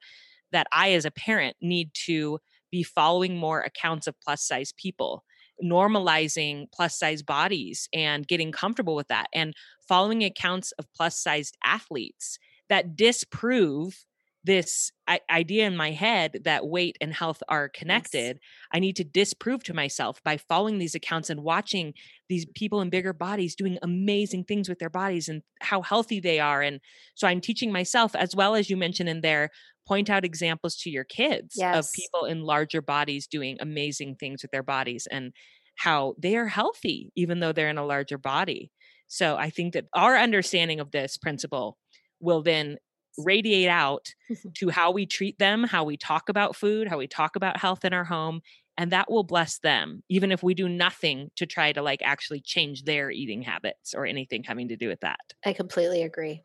that 0.53 0.67
I, 0.71 0.93
as 0.93 1.07
a 1.07 1.11
parent, 1.11 1.57
need 1.63 1.91
to 2.05 2.39
be 2.71 2.83
following 2.83 3.39
more 3.39 3.61
accounts 3.63 4.07
of 4.07 4.15
plus 4.21 4.47
size 4.47 4.73
people 4.77 5.25
normalizing 5.63 6.67
plus 6.73 6.99
size 6.99 7.23
bodies 7.23 7.89
and 7.95 8.29
getting 8.29 8.53
comfortable 8.53 8.95
with 8.95 9.09
that 9.09 9.27
and 9.33 9.55
following 9.89 10.23
accounts 10.23 10.73
of 10.73 10.87
plus 10.95 11.19
sized 11.19 11.57
athletes 11.65 12.39
that 12.69 12.97
disprove 12.97 14.05
this 14.47 14.93
idea 15.29 15.67
in 15.67 15.77
my 15.77 15.91
head 15.91 16.43
that 16.45 16.67
weight 16.67 16.97
and 17.01 17.13
health 17.13 17.43
are 17.49 17.69
connected, 17.69 18.37
yes. 18.37 18.43
I 18.73 18.79
need 18.79 18.95
to 18.97 19.05
disprove 19.05 19.65
to 19.65 19.75
myself 19.75 20.23
by 20.23 20.37
following 20.37 20.79
these 20.79 20.95
accounts 20.95 21.31
and 21.31 21.43
watching 21.43 21.95
these 22.29 22.47
people 22.55 22.81
in 22.81 22.89
bigger 22.89 23.13
bodies 23.13 23.57
doing 23.57 23.77
amazing 23.83 24.45
things 24.45 24.69
with 24.69 24.79
their 24.79 24.91
bodies 24.91 25.29
and 25.29 25.43
how 25.61 25.83
healthy 25.83 26.21
they 26.21 26.39
are. 26.39 26.63
And 26.63 26.81
so 27.17 27.27
I'm 27.27 27.41
teaching 27.41 27.73
myself, 27.73 28.15
as 28.15 28.37
well 28.37 28.55
as 28.55 28.71
you 28.71 28.77
mentioned 28.77 29.09
in 29.09 29.21
there, 29.21 29.51
point 29.87 30.09
out 30.11 30.25
examples 30.25 30.77
to 30.77 30.91
your 30.91 31.05
kids 31.05 31.55
yes. 31.57 31.77
of 31.77 31.93
people 31.93 32.25
in 32.27 32.43
larger 32.43 32.81
bodies 32.81 33.27
doing 33.27 33.57
amazing 33.61 34.15
things 34.15 34.43
with 34.43 34.53
their 34.53 34.63
bodies 34.63 35.09
and 35.11 35.33
how 35.75 36.15
they 36.19 36.37
are 36.37 36.47
healthy, 36.47 37.11
even 37.17 37.41
though 37.41 37.53
they're 37.53 37.69
in 37.69 37.79
a 37.79 37.85
larger 37.85 38.17
body. 38.17 38.71
So 39.09 39.37
I 39.37 39.51
think 39.51 39.75
that 39.75 39.87
our 39.93 40.17
understanding 40.17 40.79
of 40.79 40.93
this 40.93 41.17
principle 41.17 41.79
will 42.21 42.43
then 42.43 42.77
radiate 43.19 43.69
out 43.69 44.15
to 44.55 44.69
how 44.71 44.91
we 44.91 45.07
treat 45.07 45.39
them, 45.39 45.65
how 45.65 45.85
we 45.85 45.97
talk 45.97 46.29
about 46.29 46.57
food, 46.57 46.89
how 46.89 46.99
we 46.99 47.07
talk 47.07 47.37
about 47.37 47.59
health 47.59 47.85
in 47.85 47.93
our 47.93 48.05
home, 48.05 48.41
and 48.77 48.93
that 48.93 49.11
will 49.11 49.25
bless 49.25 49.59
them 49.59 50.03
even 50.09 50.31
if 50.31 50.43
we 50.43 50.55
do 50.55 50.69
nothing 50.69 51.31
to 51.37 51.47
try 51.47 51.73
to 51.73 51.83
like 51.83 52.01
actually 52.03 52.41
change 52.41 52.85
their 52.85 53.11
eating 53.11 53.43
habits 53.43 53.95
or 53.95 54.07
anything 54.07 54.43
having 54.45 54.69
to 54.69 54.77
do 54.77 54.89
with 54.89 55.01
that. 55.01 55.21
I 55.45 55.53
completely 55.53 56.03
agree. 56.03 56.43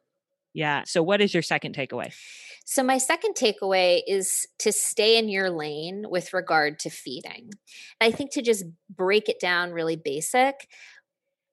Yeah. 0.53 0.83
So 0.85 1.01
what 1.01 1.21
is 1.21 1.33
your 1.33 1.43
second 1.43 1.75
takeaway? 1.75 2.13
So 2.65 2.83
my 2.83 2.97
second 2.97 3.35
takeaway 3.35 4.01
is 4.05 4.47
to 4.59 4.71
stay 4.71 5.17
in 5.17 5.29
your 5.29 5.49
lane 5.49 6.05
with 6.09 6.33
regard 6.33 6.79
to 6.79 6.89
feeding. 6.89 7.51
I 8.01 8.11
think 8.11 8.31
to 8.33 8.41
just 8.41 8.65
break 8.89 9.29
it 9.29 9.39
down 9.39 9.71
really 9.71 9.95
basic, 9.95 10.67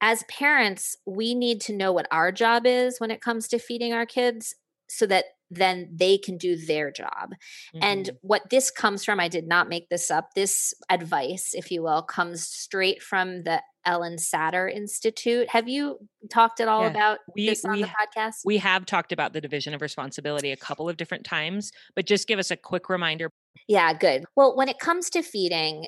as 0.00 0.24
parents, 0.24 0.96
we 1.07 1.35
need 1.35 1.61
to 1.62 1.72
know 1.72 1.92
what 1.92 2.07
our 2.11 2.31
job 2.31 2.66
is 2.66 3.00
when 3.00 3.11
it 3.11 3.20
comes 3.20 3.48
to 3.48 3.59
feeding 3.59 3.92
our 3.92 4.07
kids 4.07 4.54
so 4.88 5.07
that 5.07 5.27
then 5.51 5.88
they 5.94 6.18
can 6.18 6.37
do 6.37 6.57
their 6.57 6.90
job. 6.90 7.33
Mm-hmm. 7.74 7.79
And 7.83 8.11
what 8.20 8.51
this 8.51 8.70
comes 8.70 9.05
from, 9.05 9.18
I 9.18 9.29
did 9.29 9.46
not 9.46 9.68
make 9.68 9.88
this 9.88 10.11
up. 10.11 10.35
This 10.35 10.74
advice, 10.90 11.51
if 11.55 11.70
you 11.70 11.83
will, 11.83 12.03
comes 12.03 12.46
straight 12.46 13.03
from 13.03 13.44
the 13.44 13.62
Ellyn 13.87 14.18
Satter 14.18 14.70
Institute. 14.70 15.48
Have 15.48 15.68
you 15.68 15.98
talked 16.31 16.61
at 16.61 16.68
all 16.68 16.83
yeah. 16.83 16.90
about 16.90 17.18
we, 17.35 17.46
this 17.46 17.64
on 17.64 17.72
we, 17.72 17.83
the 17.83 17.88
podcast? 17.88 18.35
We 18.44 18.59
have 18.59 18.85
talked 18.85 19.12
about 19.12 19.33
the 19.33 19.40
division 19.40 19.72
of 19.72 19.81
responsibility 19.81 20.53
a 20.53 20.57
couple 20.57 20.88
of 20.88 20.98
different 20.98 21.24
times, 21.24 21.72
but 21.96 22.05
just 22.05 22.29
give 22.29 22.38
us 22.38 22.51
a 22.51 22.57
quick 22.57 22.90
reminder. 22.90 23.31
Yeah, 23.66 23.94
good. 23.94 24.24
Well, 24.37 24.55
when 24.55 24.68
it 24.68 24.79
comes 24.79 25.09
to 25.11 25.22
feeding, 25.22 25.87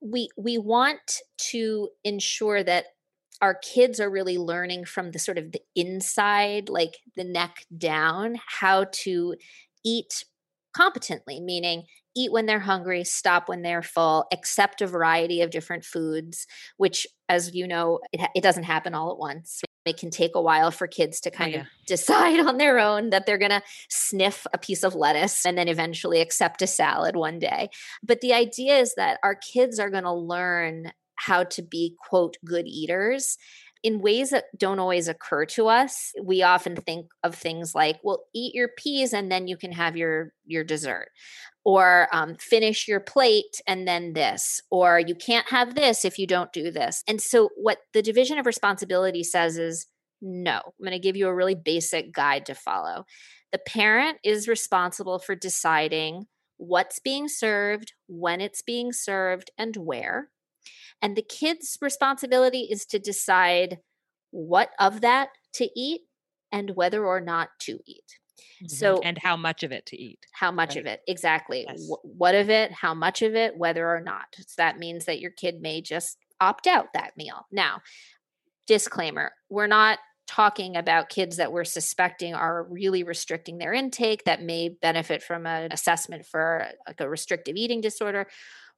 we 0.00 0.28
we 0.36 0.58
want 0.58 1.20
to 1.50 1.88
ensure 2.04 2.62
that 2.62 2.86
our 3.44 3.52
kids 3.52 4.00
are 4.00 4.08
really 4.08 4.38
learning 4.38 4.86
from 4.86 5.10
the 5.10 5.18
sort 5.18 5.36
of 5.36 5.52
the 5.52 5.60
inside, 5.76 6.70
like 6.70 6.96
the 7.14 7.24
neck 7.24 7.66
down, 7.76 8.40
how 8.46 8.86
to 8.90 9.36
eat 9.84 10.24
competently, 10.74 11.40
meaning 11.40 11.82
eat 12.16 12.32
when 12.32 12.46
they're 12.46 12.60
hungry, 12.60 13.04
stop 13.04 13.46
when 13.46 13.60
they're 13.60 13.82
full, 13.82 14.24
accept 14.32 14.80
a 14.80 14.86
variety 14.86 15.42
of 15.42 15.50
different 15.50 15.84
foods, 15.84 16.46
which, 16.78 17.06
as 17.28 17.54
you 17.54 17.68
know, 17.68 18.00
it, 18.14 18.30
it 18.34 18.42
doesn't 18.42 18.62
happen 18.62 18.94
all 18.94 19.10
at 19.10 19.18
once. 19.18 19.60
It 19.84 19.98
can 19.98 20.08
take 20.08 20.34
a 20.34 20.40
while 20.40 20.70
for 20.70 20.86
kids 20.86 21.20
to 21.20 21.30
oh, 21.30 21.36
kind 21.36 21.54
oh, 21.54 21.58
yeah. 21.58 21.62
of 21.64 21.68
decide 21.86 22.40
on 22.40 22.56
their 22.56 22.78
own 22.78 23.10
that 23.10 23.26
they're 23.26 23.36
going 23.36 23.50
to 23.50 23.62
sniff 23.90 24.46
a 24.54 24.58
piece 24.58 24.84
of 24.84 24.94
lettuce 24.94 25.44
and 25.44 25.58
then 25.58 25.68
eventually 25.68 26.22
accept 26.22 26.62
a 26.62 26.66
salad 26.66 27.14
one 27.14 27.38
day. 27.38 27.68
But 28.02 28.22
the 28.22 28.32
idea 28.32 28.78
is 28.78 28.94
that 28.94 29.18
our 29.22 29.34
kids 29.34 29.78
are 29.78 29.90
going 29.90 30.04
to 30.04 30.14
learn 30.14 30.92
how 31.16 31.44
to 31.44 31.62
be, 31.62 31.96
quote, 32.08 32.36
good 32.44 32.66
eaters 32.66 33.36
in 33.82 34.00
ways 34.00 34.30
that 34.30 34.44
don't 34.56 34.78
always 34.78 35.08
occur 35.08 35.44
to 35.44 35.68
us 35.68 36.12
we 36.22 36.42
often 36.42 36.74
think 36.74 37.06
of 37.22 37.34
things 37.34 37.74
like 37.74 38.00
well 38.02 38.24
eat 38.34 38.54
your 38.54 38.68
peas 38.78 39.12
and 39.12 39.30
then 39.30 39.46
you 39.46 39.58
can 39.58 39.72
have 39.72 39.94
your 39.94 40.32
your 40.46 40.64
dessert 40.64 41.10
or 41.66 42.08
um, 42.10 42.34
finish 42.36 42.88
your 42.88 43.00
plate 43.00 43.60
and 43.66 43.86
then 43.86 44.14
this 44.14 44.62
or 44.70 44.98
you 44.98 45.14
can't 45.14 45.50
have 45.50 45.74
this 45.74 46.02
if 46.02 46.18
you 46.18 46.26
don't 46.26 46.50
do 46.54 46.70
this 46.70 47.04
and 47.06 47.20
so 47.20 47.50
what 47.56 47.78
the 47.92 48.00
division 48.00 48.38
of 48.38 48.46
responsibility 48.46 49.22
says 49.22 49.58
is 49.58 49.86
no 50.22 50.54
i'm 50.54 50.84
going 50.84 50.92
to 50.92 50.98
give 50.98 51.16
you 51.16 51.28
a 51.28 51.34
really 51.34 51.54
basic 51.54 52.10
guide 52.12 52.46
to 52.46 52.54
follow. 52.54 53.04
The 53.52 53.58
parent 53.58 54.18
is 54.24 54.48
responsible 54.48 55.18
for 55.18 55.36
deciding 55.36 56.26
what's 56.56 56.98
being 56.98 57.28
served 57.28 57.92
when 58.08 58.40
it's 58.40 58.62
being 58.62 58.92
served 58.92 59.50
and 59.58 59.76
where 59.76 60.30
and 61.02 61.16
the 61.16 61.22
kid's 61.22 61.78
responsibility 61.80 62.68
is 62.70 62.84
to 62.86 62.98
decide 62.98 63.78
what 64.30 64.70
of 64.78 65.00
that 65.02 65.28
to 65.54 65.68
eat 65.76 66.02
and 66.50 66.70
whether 66.70 67.04
or 67.06 67.20
not 67.20 67.50
to 67.60 67.78
eat. 67.86 68.18
Mm-hmm. 68.38 68.66
So, 68.68 69.00
and 69.02 69.18
how 69.18 69.36
much 69.36 69.62
of 69.62 69.72
it 69.72 69.86
to 69.86 69.96
eat. 69.96 70.20
How 70.32 70.50
much 70.50 70.76
right? 70.76 70.78
of 70.78 70.86
it, 70.86 71.00
exactly. 71.06 71.64
Yes. 71.68 71.80
W- 71.88 71.96
what 72.02 72.34
of 72.34 72.50
it, 72.50 72.72
how 72.72 72.94
much 72.94 73.22
of 73.22 73.34
it, 73.34 73.56
whether 73.56 73.88
or 73.88 74.00
not. 74.00 74.26
So 74.38 74.54
that 74.58 74.78
means 74.78 75.04
that 75.06 75.20
your 75.20 75.30
kid 75.30 75.60
may 75.60 75.80
just 75.80 76.18
opt 76.40 76.66
out 76.66 76.86
that 76.94 77.16
meal. 77.16 77.46
Now, 77.52 77.80
disclaimer 78.66 79.32
we're 79.50 79.66
not 79.66 79.98
talking 80.26 80.76
about 80.76 81.10
kids 81.10 81.36
that 81.36 81.52
we're 81.52 81.64
suspecting 81.64 82.34
are 82.34 82.66
really 82.70 83.02
restricting 83.02 83.58
their 83.58 83.74
intake 83.74 84.24
that 84.24 84.42
may 84.42 84.70
benefit 84.70 85.22
from 85.22 85.46
an 85.46 85.70
assessment 85.70 86.24
for 86.24 86.66
like 86.86 87.00
a 87.00 87.08
restrictive 87.08 87.56
eating 87.56 87.80
disorder 87.80 88.26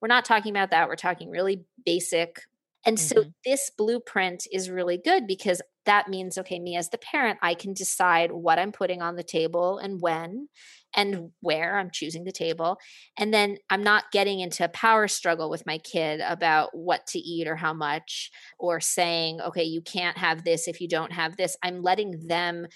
we're 0.00 0.08
not 0.08 0.24
talking 0.24 0.52
about 0.52 0.70
that. 0.70 0.88
We're 0.88 0.96
talking 0.96 1.30
really 1.30 1.64
basic. 1.84 2.40
And 2.84 2.96
mm-hmm. 2.96 3.20
so 3.20 3.24
this 3.44 3.70
blueprint 3.76 4.46
is 4.52 4.70
really 4.70 4.98
good 4.98 5.26
because 5.26 5.60
that 5.86 6.08
means, 6.08 6.36
okay, 6.38 6.58
me 6.58 6.76
as 6.76 6.90
the 6.90 6.98
parent, 6.98 7.38
I 7.42 7.54
can 7.54 7.72
decide 7.72 8.32
what 8.32 8.58
I'm 8.58 8.72
putting 8.72 9.02
on 9.02 9.16
the 9.16 9.22
table 9.22 9.78
and 9.78 10.00
when 10.00 10.48
and 10.94 11.30
where 11.40 11.78
I'm 11.78 11.90
choosing 11.90 12.24
the 12.24 12.32
table. 12.32 12.78
And 13.16 13.32
then 13.32 13.58
I'm 13.70 13.82
not 13.82 14.10
getting 14.12 14.40
into 14.40 14.64
a 14.64 14.68
power 14.68 15.08
struggle 15.08 15.48
with 15.50 15.66
my 15.66 15.78
kid 15.78 16.20
about 16.20 16.76
what 16.76 17.06
to 17.08 17.18
eat 17.18 17.46
or 17.46 17.56
how 17.56 17.72
much, 17.72 18.30
or 18.58 18.80
saying, 18.80 19.40
okay, 19.40 19.64
you 19.64 19.80
can't 19.80 20.18
have 20.18 20.42
this 20.42 20.68
if 20.68 20.80
you 20.80 20.88
don't 20.88 21.12
have 21.12 21.36
this. 21.36 21.56
I'm 21.62 21.82
letting 21.82 22.26
them 22.26 22.66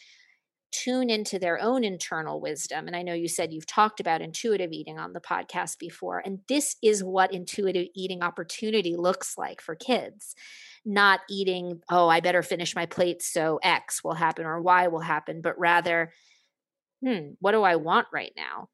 tune 0.72 1.10
into 1.10 1.38
their 1.38 1.60
own 1.60 1.84
internal 1.84 2.40
wisdom. 2.40 2.86
And 2.86 2.96
I 2.96 3.02
know 3.02 3.12
you 3.12 3.28
said 3.28 3.52
you've 3.52 3.66
talked 3.66 4.00
about 4.00 4.22
intuitive 4.22 4.72
eating 4.72 4.98
on 4.98 5.12
the 5.12 5.20
podcast 5.20 5.78
before. 5.78 6.22
And 6.24 6.40
this 6.48 6.76
is 6.82 7.04
what 7.04 7.32
intuitive 7.32 7.88
eating 7.94 8.22
opportunity 8.22 8.96
looks 8.96 9.36
like 9.36 9.60
for 9.60 9.74
kids. 9.74 10.34
Not 10.84 11.20
eating, 11.28 11.80
oh, 11.90 12.08
I 12.08 12.20
better 12.20 12.42
finish 12.42 12.74
my 12.74 12.86
plate 12.86 13.22
so 13.22 13.58
X 13.62 14.02
will 14.02 14.14
happen 14.14 14.46
or 14.46 14.60
Y 14.60 14.88
will 14.88 15.00
happen, 15.00 15.40
but 15.42 15.58
rather, 15.58 16.12
hmm, 17.04 17.30
what 17.40 17.52
do 17.52 17.62
I 17.62 17.76
want 17.76 18.06
right 18.12 18.32
now? 18.36 18.68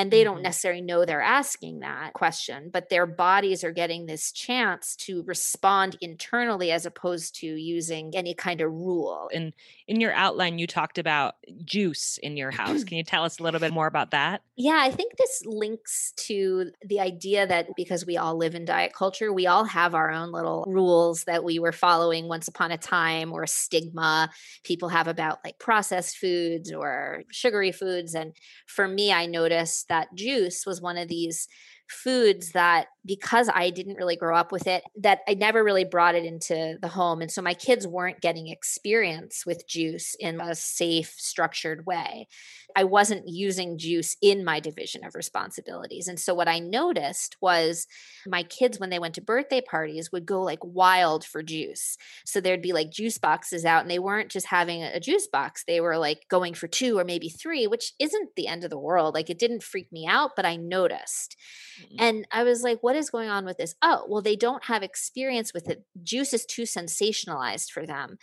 And 0.00 0.10
they 0.10 0.24
don't 0.24 0.36
mm-hmm. 0.36 0.44
necessarily 0.44 0.80
know 0.80 1.04
they're 1.04 1.20
asking 1.20 1.80
that 1.80 2.12
question 2.14 2.70
but 2.72 2.88
their 2.88 3.06
bodies 3.06 3.62
are 3.62 3.72
getting 3.72 4.06
this 4.06 4.32
chance 4.32 4.96
to 4.96 5.22
respond 5.26 5.96
internally 6.00 6.70
as 6.70 6.86
opposed 6.86 7.34
to 7.36 7.46
using 7.46 8.12
any 8.14 8.34
kind 8.34 8.60
of 8.60 8.70
rule. 8.70 9.28
And 9.32 9.52
in 9.86 10.00
your 10.00 10.12
outline 10.12 10.58
you 10.58 10.66
talked 10.66 10.98
about 10.98 11.34
juice 11.64 12.18
in 12.22 12.36
your 12.36 12.50
house. 12.50 12.84
Can 12.84 12.96
you 12.96 13.04
tell 13.04 13.24
us 13.24 13.38
a 13.38 13.42
little 13.42 13.60
bit 13.60 13.72
more 13.72 13.86
about 13.86 14.12
that? 14.12 14.42
Yeah 14.56 14.78
i 14.80 14.90
think 14.90 15.16
this 15.16 15.42
links 15.44 16.12
to 16.16 16.70
the 16.84 17.00
idea 17.00 17.46
that 17.46 17.68
because 17.76 18.06
we 18.06 18.16
all 18.16 18.36
live 18.36 18.54
in 18.54 18.64
diet 18.64 18.92
culture 18.94 19.32
we 19.32 19.46
all 19.46 19.64
have 19.64 19.94
our 19.94 20.10
own 20.10 20.32
little 20.32 20.64
rules 20.66 21.24
that 21.24 21.44
we 21.44 21.58
were 21.58 21.72
following 21.72 22.28
once 22.28 22.48
upon 22.48 22.70
a 22.70 22.78
time 22.78 23.32
or 23.32 23.42
a 23.42 23.48
stigma. 23.48 24.30
People 24.64 24.88
have 24.88 25.08
about 25.08 25.38
like 25.44 25.58
processed 25.58 26.16
foods 26.18 26.72
or 26.72 27.24
sugary 27.30 27.72
foods 27.72 28.14
and 28.14 28.32
for 28.66 28.86
me 28.86 29.12
i 29.12 29.26
noticed 29.26 29.88
that 29.90 30.14
juice 30.14 30.64
was 30.64 30.80
one 30.80 30.96
of 30.96 31.08
these 31.08 31.46
foods 31.90 32.52
that 32.52 32.86
because 33.04 33.48
I 33.52 33.70
didn't 33.70 33.96
really 33.96 34.16
grow 34.16 34.36
up 34.36 34.52
with 34.52 34.66
it, 34.66 34.82
that 35.00 35.20
I 35.26 35.34
never 35.34 35.64
really 35.64 35.84
brought 35.84 36.14
it 36.14 36.24
into 36.24 36.76
the 36.80 36.88
home. 36.88 37.22
And 37.22 37.30
so 37.30 37.40
my 37.40 37.54
kids 37.54 37.86
weren't 37.86 38.20
getting 38.20 38.48
experience 38.48 39.44
with 39.46 39.66
juice 39.66 40.14
in 40.20 40.40
a 40.40 40.54
safe, 40.54 41.14
structured 41.16 41.86
way. 41.86 42.28
I 42.76 42.84
wasn't 42.84 43.24
using 43.26 43.78
juice 43.78 44.16
in 44.22 44.44
my 44.44 44.60
division 44.60 45.04
of 45.04 45.14
responsibilities. 45.14 46.08
And 46.08 46.20
so 46.20 46.34
what 46.34 46.48
I 46.48 46.58
noticed 46.58 47.36
was 47.40 47.86
my 48.26 48.42
kids, 48.42 48.78
when 48.78 48.90
they 48.90 48.98
went 48.98 49.14
to 49.14 49.22
birthday 49.22 49.60
parties, 49.60 50.12
would 50.12 50.26
go 50.26 50.42
like 50.42 50.60
wild 50.62 51.24
for 51.24 51.42
juice. 51.42 51.96
So 52.26 52.40
there'd 52.40 52.62
be 52.62 52.72
like 52.72 52.90
juice 52.90 53.18
boxes 53.18 53.64
out, 53.64 53.82
and 53.82 53.90
they 53.90 53.98
weren't 53.98 54.30
just 54.30 54.46
having 54.46 54.82
a 54.82 55.00
juice 55.00 55.26
box, 55.26 55.64
they 55.66 55.80
were 55.80 55.98
like 55.98 56.26
going 56.28 56.54
for 56.54 56.68
two 56.68 56.98
or 56.98 57.04
maybe 57.04 57.28
three, 57.28 57.66
which 57.66 57.92
isn't 57.98 58.30
the 58.36 58.46
end 58.46 58.62
of 58.62 58.70
the 58.70 58.78
world. 58.78 59.14
Like 59.14 59.30
it 59.30 59.38
didn't 59.38 59.62
freak 59.62 59.90
me 59.90 60.06
out, 60.06 60.32
but 60.36 60.44
I 60.44 60.56
noticed. 60.56 61.36
Mm-hmm. 61.80 61.96
And 61.98 62.28
I 62.30 62.42
was 62.42 62.62
like, 62.62 62.82
what 62.82 62.96
is 62.96 63.10
going 63.10 63.28
on 63.28 63.44
with 63.44 63.58
this? 63.58 63.74
Oh, 63.82 64.04
well, 64.08 64.22
they 64.22 64.36
don't 64.36 64.64
have 64.64 64.82
experience 64.82 65.52
with 65.54 65.68
it. 65.68 65.84
Juice 66.02 66.32
is 66.32 66.46
too 66.46 66.62
sensationalized 66.62 67.70
for 67.70 67.86
them. 67.86 68.18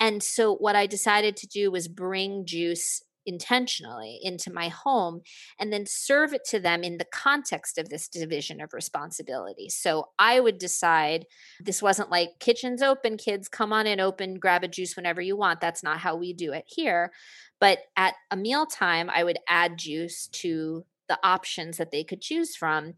And 0.00 0.22
so 0.22 0.54
what 0.54 0.76
I 0.76 0.86
decided 0.86 1.36
to 1.38 1.46
do 1.46 1.70
was 1.70 1.88
bring 1.88 2.44
juice 2.44 3.02
intentionally 3.26 4.20
into 4.22 4.52
my 4.52 4.68
home 4.68 5.20
and 5.58 5.72
then 5.72 5.84
serve 5.84 6.32
it 6.32 6.44
to 6.44 6.60
them 6.60 6.82
in 6.84 6.96
the 6.96 7.06
context 7.12 7.76
of 7.76 7.88
this 7.88 8.08
division 8.08 8.60
of 8.60 8.72
responsibility. 8.72 9.68
So 9.68 10.10
I 10.18 10.38
would 10.40 10.58
decide 10.58 11.26
this 11.60 11.82
wasn't 11.82 12.10
like 12.10 12.38
kitchen's 12.38 12.82
open, 12.82 13.16
kids, 13.16 13.48
come 13.48 13.72
on 13.72 13.86
in, 13.86 14.00
open, 14.00 14.34
grab 14.34 14.62
a 14.62 14.68
juice 14.68 14.96
whenever 14.96 15.20
you 15.20 15.36
want. 15.36 15.60
That's 15.60 15.82
not 15.82 15.98
how 15.98 16.16
we 16.16 16.32
do 16.32 16.52
it 16.52 16.64
here. 16.66 17.12
But 17.60 17.80
at 17.96 18.14
a 18.30 18.36
mealtime, 18.36 19.10
I 19.10 19.24
would 19.24 19.38
add 19.48 19.78
juice 19.78 20.28
to 20.28 20.84
the 21.08 21.18
options 21.22 21.76
that 21.76 21.90
they 21.90 22.04
could 22.04 22.20
choose 22.20 22.56
from. 22.56 22.94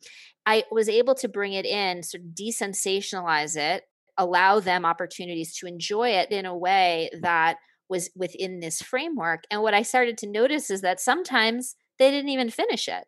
I 0.46 0.64
was 0.70 0.88
able 0.88 1.14
to 1.16 1.28
bring 1.28 1.52
it 1.52 1.66
in, 1.66 2.02
sort 2.02 2.22
of 2.22 2.30
desensationalize 2.30 3.56
it, 3.56 3.84
allow 4.16 4.60
them 4.60 4.84
opportunities 4.84 5.56
to 5.56 5.66
enjoy 5.66 6.10
it 6.10 6.30
in 6.30 6.46
a 6.46 6.56
way 6.56 7.10
that 7.22 7.56
was 7.88 8.10
within 8.14 8.60
this 8.60 8.82
framework. 8.82 9.44
And 9.50 9.62
what 9.62 9.74
I 9.74 9.82
started 9.82 10.18
to 10.18 10.30
notice 10.30 10.70
is 10.70 10.82
that 10.82 11.00
sometimes 11.00 11.76
they 11.98 12.10
didn't 12.10 12.30
even 12.30 12.50
finish 12.50 12.88
it. 12.88 13.04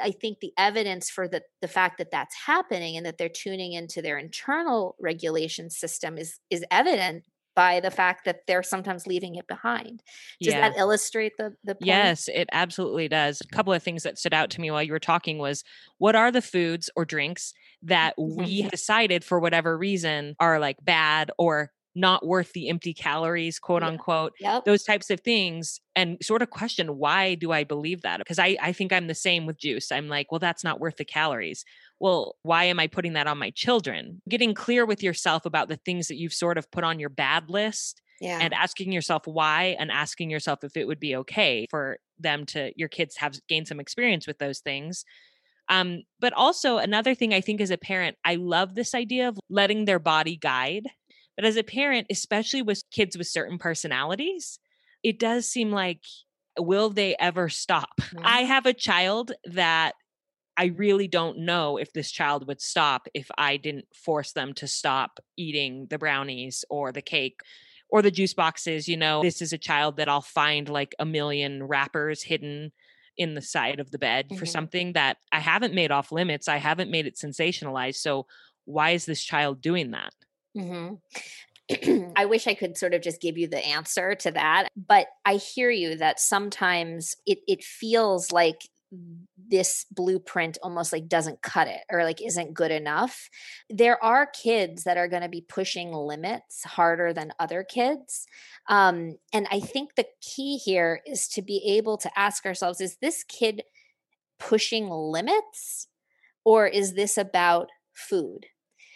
I 0.00 0.10
think 0.10 0.38
the 0.40 0.52
evidence 0.58 1.08
for 1.08 1.28
the, 1.28 1.42
the 1.62 1.68
fact 1.68 1.98
that 1.98 2.10
that's 2.10 2.34
happening 2.46 2.96
and 2.96 3.06
that 3.06 3.16
they're 3.16 3.28
tuning 3.28 3.72
into 3.72 4.02
their 4.02 4.18
internal 4.18 4.96
regulation 5.00 5.70
system 5.70 6.18
is 6.18 6.40
is 6.50 6.64
evident 6.70 7.24
by 7.54 7.80
the 7.80 7.90
fact 7.90 8.24
that 8.24 8.46
they're 8.46 8.62
sometimes 8.62 9.06
leaving 9.06 9.36
it 9.36 9.46
behind. 9.46 10.02
Does 10.40 10.54
yeah. 10.54 10.68
that 10.68 10.78
illustrate 10.78 11.32
the 11.38 11.54
the 11.64 11.74
point? 11.74 11.86
Yes, 11.86 12.28
it 12.28 12.48
absolutely 12.52 13.08
does. 13.08 13.40
A 13.40 13.54
couple 13.54 13.72
of 13.72 13.82
things 13.82 14.02
that 14.02 14.18
stood 14.18 14.34
out 14.34 14.50
to 14.50 14.60
me 14.60 14.70
while 14.70 14.82
you 14.82 14.92
were 14.92 14.98
talking 14.98 15.38
was 15.38 15.64
what 15.98 16.16
are 16.16 16.30
the 16.30 16.42
foods 16.42 16.90
or 16.96 17.04
drinks 17.04 17.54
that 17.82 18.14
mm-hmm. 18.18 18.38
we 18.38 18.62
decided 18.62 19.24
for 19.24 19.38
whatever 19.38 19.76
reason 19.76 20.34
are 20.40 20.58
like 20.58 20.76
bad 20.82 21.30
or 21.38 21.70
not 21.94 22.26
worth 22.26 22.52
the 22.52 22.68
empty 22.68 22.92
calories, 22.92 23.58
quote 23.58 23.82
yeah. 23.82 23.88
unquote, 23.88 24.32
yep. 24.40 24.64
those 24.64 24.82
types 24.82 25.10
of 25.10 25.20
things, 25.20 25.80
and 25.94 26.18
sort 26.22 26.42
of 26.42 26.50
question 26.50 26.98
why 26.98 27.34
do 27.34 27.52
I 27.52 27.64
believe 27.64 28.02
that? 28.02 28.18
Because 28.18 28.38
I, 28.38 28.56
I 28.60 28.72
think 28.72 28.92
I'm 28.92 29.06
the 29.06 29.14
same 29.14 29.46
with 29.46 29.58
juice. 29.58 29.92
I'm 29.92 30.08
like, 30.08 30.32
well, 30.32 30.38
that's 30.38 30.64
not 30.64 30.80
worth 30.80 30.96
the 30.96 31.04
calories 31.04 31.64
well, 32.00 32.36
why 32.42 32.64
am 32.64 32.80
I 32.80 32.86
putting 32.86 33.14
that 33.14 33.26
on 33.26 33.38
my 33.38 33.50
children? 33.50 34.20
Getting 34.28 34.52
clear 34.52 34.84
with 34.84 35.02
yourself 35.02 35.46
about 35.46 35.68
the 35.68 35.76
things 35.76 36.08
that 36.08 36.16
you've 36.16 36.34
sort 36.34 36.58
of 36.58 36.70
put 36.70 36.84
on 36.84 36.98
your 36.98 37.08
bad 37.08 37.48
list 37.48 38.02
yeah. 38.20 38.38
and 38.40 38.52
asking 38.52 38.92
yourself 38.92 39.26
why 39.26 39.76
and 39.78 39.90
asking 39.90 40.30
yourself 40.30 40.64
if 40.64 40.76
it 40.76 40.86
would 40.86 41.00
be 41.00 41.16
okay 41.16 41.66
for 41.70 41.98
them 42.18 42.46
to 42.46 42.72
your 42.76 42.88
kids 42.88 43.16
have 43.16 43.38
gained 43.48 43.68
some 43.68 43.80
experience 43.80 44.26
with 44.26 44.38
those 44.38 44.60
things 44.60 45.04
um, 45.68 46.02
but 46.20 46.32
also 46.34 46.76
another 46.78 47.14
thing 47.14 47.34
i 47.34 47.40
think 47.40 47.60
as 47.60 47.70
a 47.70 47.78
parent 47.78 48.16
i 48.24 48.36
love 48.36 48.74
this 48.74 48.94
idea 48.94 49.28
of 49.28 49.38
letting 49.48 49.84
their 49.84 49.98
body 49.98 50.36
guide 50.36 50.86
but 51.36 51.44
as 51.44 51.56
a 51.56 51.62
parent 51.62 52.06
especially 52.10 52.62
with 52.62 52.82
kids 52.90 53.16
with 53.16 53.26
certain 53.26 53.58
personalities 53.58 54.58
it 55.02 55.18
does 55.18 55.46
seem 55.46 55.70
like 55.70 56.00
will 56.58 56.90
they 56.90 57.16
ever 57.18 57.48
stop 57.48 57.90
mm-hmm. 58.00 58.24
i 58.24 58.42
have 58.42 58.66
a 58.66 58.74
child 58.74 59.32
that 59.44 59.94
I 60.56 60.66
really 60.66 61.08
don't 61.08 61.38
know 61.38 61.78
if 61.78 61.92
this 61.92 62.10
child 62.10 62.46
would 62.46 62.60
stop 62.60 63.08
if 63.14 63.28
I 63.36 63.56
didn't 63.56 63.86
force 63.94 64.32
them 64.32 64.52
to 64.54 64.68
stop 64.68 65.18
eating 65.36 65.86
the 65.90 65.98
brownies 65.98 66.64
or 66.70 66.92
the 66.92 67.02
cake 67.02 67.40
or 67.88 68.02
the 68.02 68.10
juice 68.10 68.34
boxes. 68.34 68.88
You 68.88 68.96
know, 68.96 69.22
this 69.22 69.42
is 69.42 69.52
a 69.52 69.58
child 69.58 69.96
that 69.96 70.08
I'll 70.08 70.20
find 70.20 70.68
like 70.68 70.94
a 70.98 71.04
million 71.04 71.64
wrappers 71.64 72.22
hidden 72.22 72.72
in 73.16 73.34
the 73.34 73.42
side 73.42 73.80
of 73.80 73.90
the 73.90 73.98
bed 73.98 74.26
mm-hmm. 74.28 74.38
for 74.38 74.46
something 74.46 74.92
that 74.92 75.18
I 75.32 75.40
haven't 75.40 75.74
made 75.74 75.90
off 75.90 76.12
limits. 76.12 76.48
I 76.48 76.56
haven't 76.56 76.90
made 76.90 77.06
it 77.06 77.16
sensationalized. 77.16 77.96
So 77.96 78.26
why 78.64 78.90
is 78.90 79.06
this 79.06 79.22
child 79.22 79.60
doing 79.60 79.90
that? 79.90 80.14
Mm-hmm. 80.56 80.94
I 82.16 82.26
wish 82.26 82.46
I 82.46 82.54
could 82.54 82.76
sort 82.76 82.94
of 82.94 83.02
just 83.02 83.20
give 83.20 83.38
you 83.38 83.48
the 83.48 83.64
answer 83.64 84.14
to 84.16 84.30
that, 84.32 84.68
but 84.76 85.06
I 85.24 85.36
hear 85.36 85.70
you 85.70 85.96
that 85.96 86.20
sometimes 86.20 87.16
it 87.26 87.38
it 87.46 87.64
feels 87.64 88.32
like 88.32 88.60
this 89.36 89.86
blueprint 89.90 90.58
almost 90.62 90.92
like 90.92 91.08
doesn't 91.08 91.42
cut 91.42 91.68
it 91.68 91.80
or 91.90 92.04
like 92.04 92.22
isn't 92.22 92.54
good 92.54 92.70
enough. 92.70 93.28
There 93.68 94.02
are 94.02 94.26
kids 94.26 94.84
that 94.84 94.96
are 94.96 95.08
going 95.08 95.22
to 95.22 95.28
be 95.28 95.44
pushing 95.48 95.92
limits 95.92 96.64
harder 96.64 97.12
than 97.12 97.32
other 97.38 97.64
kids. 97.64 98.26
Um, 98.68 99.16
and 99.32 99.46
I 99.50 99.60
think 99.60 99.94
the 99.94 100.06
key 100.20 100.56
here 100.58 101.00
is 101.06 101.28
to 101.28 101.42
be 101.42 101.76
able 101.76 101.98
to 101.98 102.10
ask 102.18 102.46
ourselves 102.46 102.80
is 102.80 102.96
this 103.00 103.24
kid 103.24 103.62
pushing 104.38 104.88
limits 104.88 105.88
or 106.44 106.66
is 106.66 106.94
this 106.94 107.18
about 107.18 107.70
food? 107.94 108.46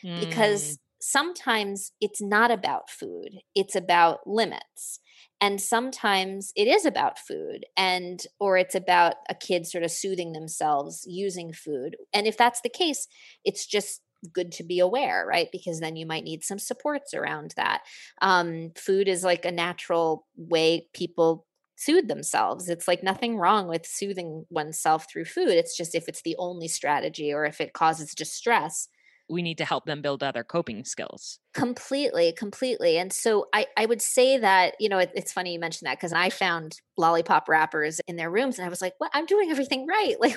Mm. 0.04 0.20
Because. 0.20 0.78
Sometimes 1.00 1.92
it's 2.00 2.20
not 2.20 2.50
about 2.50 2.90
food, 2.90 3.40
it's 3.54 3.76
about 3.76 4.26
limits 4.26 5.00
and 5.40 5.60
sometimes 5.60 6.52
it 6.56 6.66
is 6.66 6.84
about 6.84 7.18
food 7.18 7.64
and 7.76 8.24
or 8.40 8.56
it's 8.56 8.74
about 8.74 9.14
a 9.28 9.34
kid 9.34 9.66
sort 9.66 9.84
of 9.84 9.90
soothing 9.90 10.32
themselves 10.32 11.04
using 11.06 11.52
food 11.52 11.96
and 12.12 12.26
if 12.26 12.36
that's 12.36 12.60
the 12.62 12.68
case 12.68 13.06
it's 13.44 13.66
just 13.66 14.02
good 14.32 14.50
to 14.50 14.64
be 14.64 14.80
aware 14.80 15.24
right 15.28 15.48
because 15.52 15.80
then 15.80 15.96
you 15.96 16.06
might 16.06 16.24
need 16.24 16.42
some 16.42 16.58
supports 16.58 17.14
around 17.14 17.54
that. 17.56 17.82
Um, 18.20 18.72
food 18.76 19.06
is 19.06 19.22
like 19.22 19.44
a 19.44 19.52
natural 19.52 20.26
way 20.36 20.88
people 20.92 21.46
soothe 21.76 22.08
themselves 22.08 22.68
it's 22.68 22.88
like 22.88 23.04
nothing 23.04 23.36
wrong 23.36 23.68
with 23.68 23.86
soothing 23.86 24.44
oneself 24.50 25.06
through 25.08 25.24
food 25.24 25.50
it's 25.50 25.76
just 25.76 25.94
if 25.94 26.08
it's 26.08 26.22
the 26.22 26.34
only 26.36 26.66
strategy 26.66 27.32
or 27.32 27.44
if 27.44 27.60
it 27.60 27.72
causes 27.72 28.16
distress 28.16 28.88
we 29.28 29.42
need 29.42 29.58
to 29.58 29.64
help 29.64 29.84
them 29.84 30.02
build 30.02 30.22
other 30.22 30.44
coping 30.44 30.84
skills 30.84 31.38
completely 31.54 32.32
completely 32.32 32.98
and 32.98 33.12
so 33.12 33.46
i 33.52 33.66
i 33.76 33.86
would 33.86 34.02
say 34.02 34.38
that 34.38 34.74
you 34.78 34.88
know 34.88 34.98
it, 34.98 35.10
it's 35.14 35.32
funny 35.32 35.52
you 35.52 35.60
mentioned 35.60 35.86
that 35.86 35.98
because 35.98 36.12
i 36.12 36.30
found 36.30 36.80
lollipop 36.96 37.48
wrappers 37.48 38.00
in 38.06 38.16
their 38.16 38.30
rooms 38.30 38.58
and 38.58 38.66
i 38.66 38.68
was 38.68 38.80
like 38.80 38.94
what 38.98 39.10
i'm 39.14 39.26
doing 39.26 39.50
everything 39.50 39.86
right 39.86 40.16
like 40.20 40.36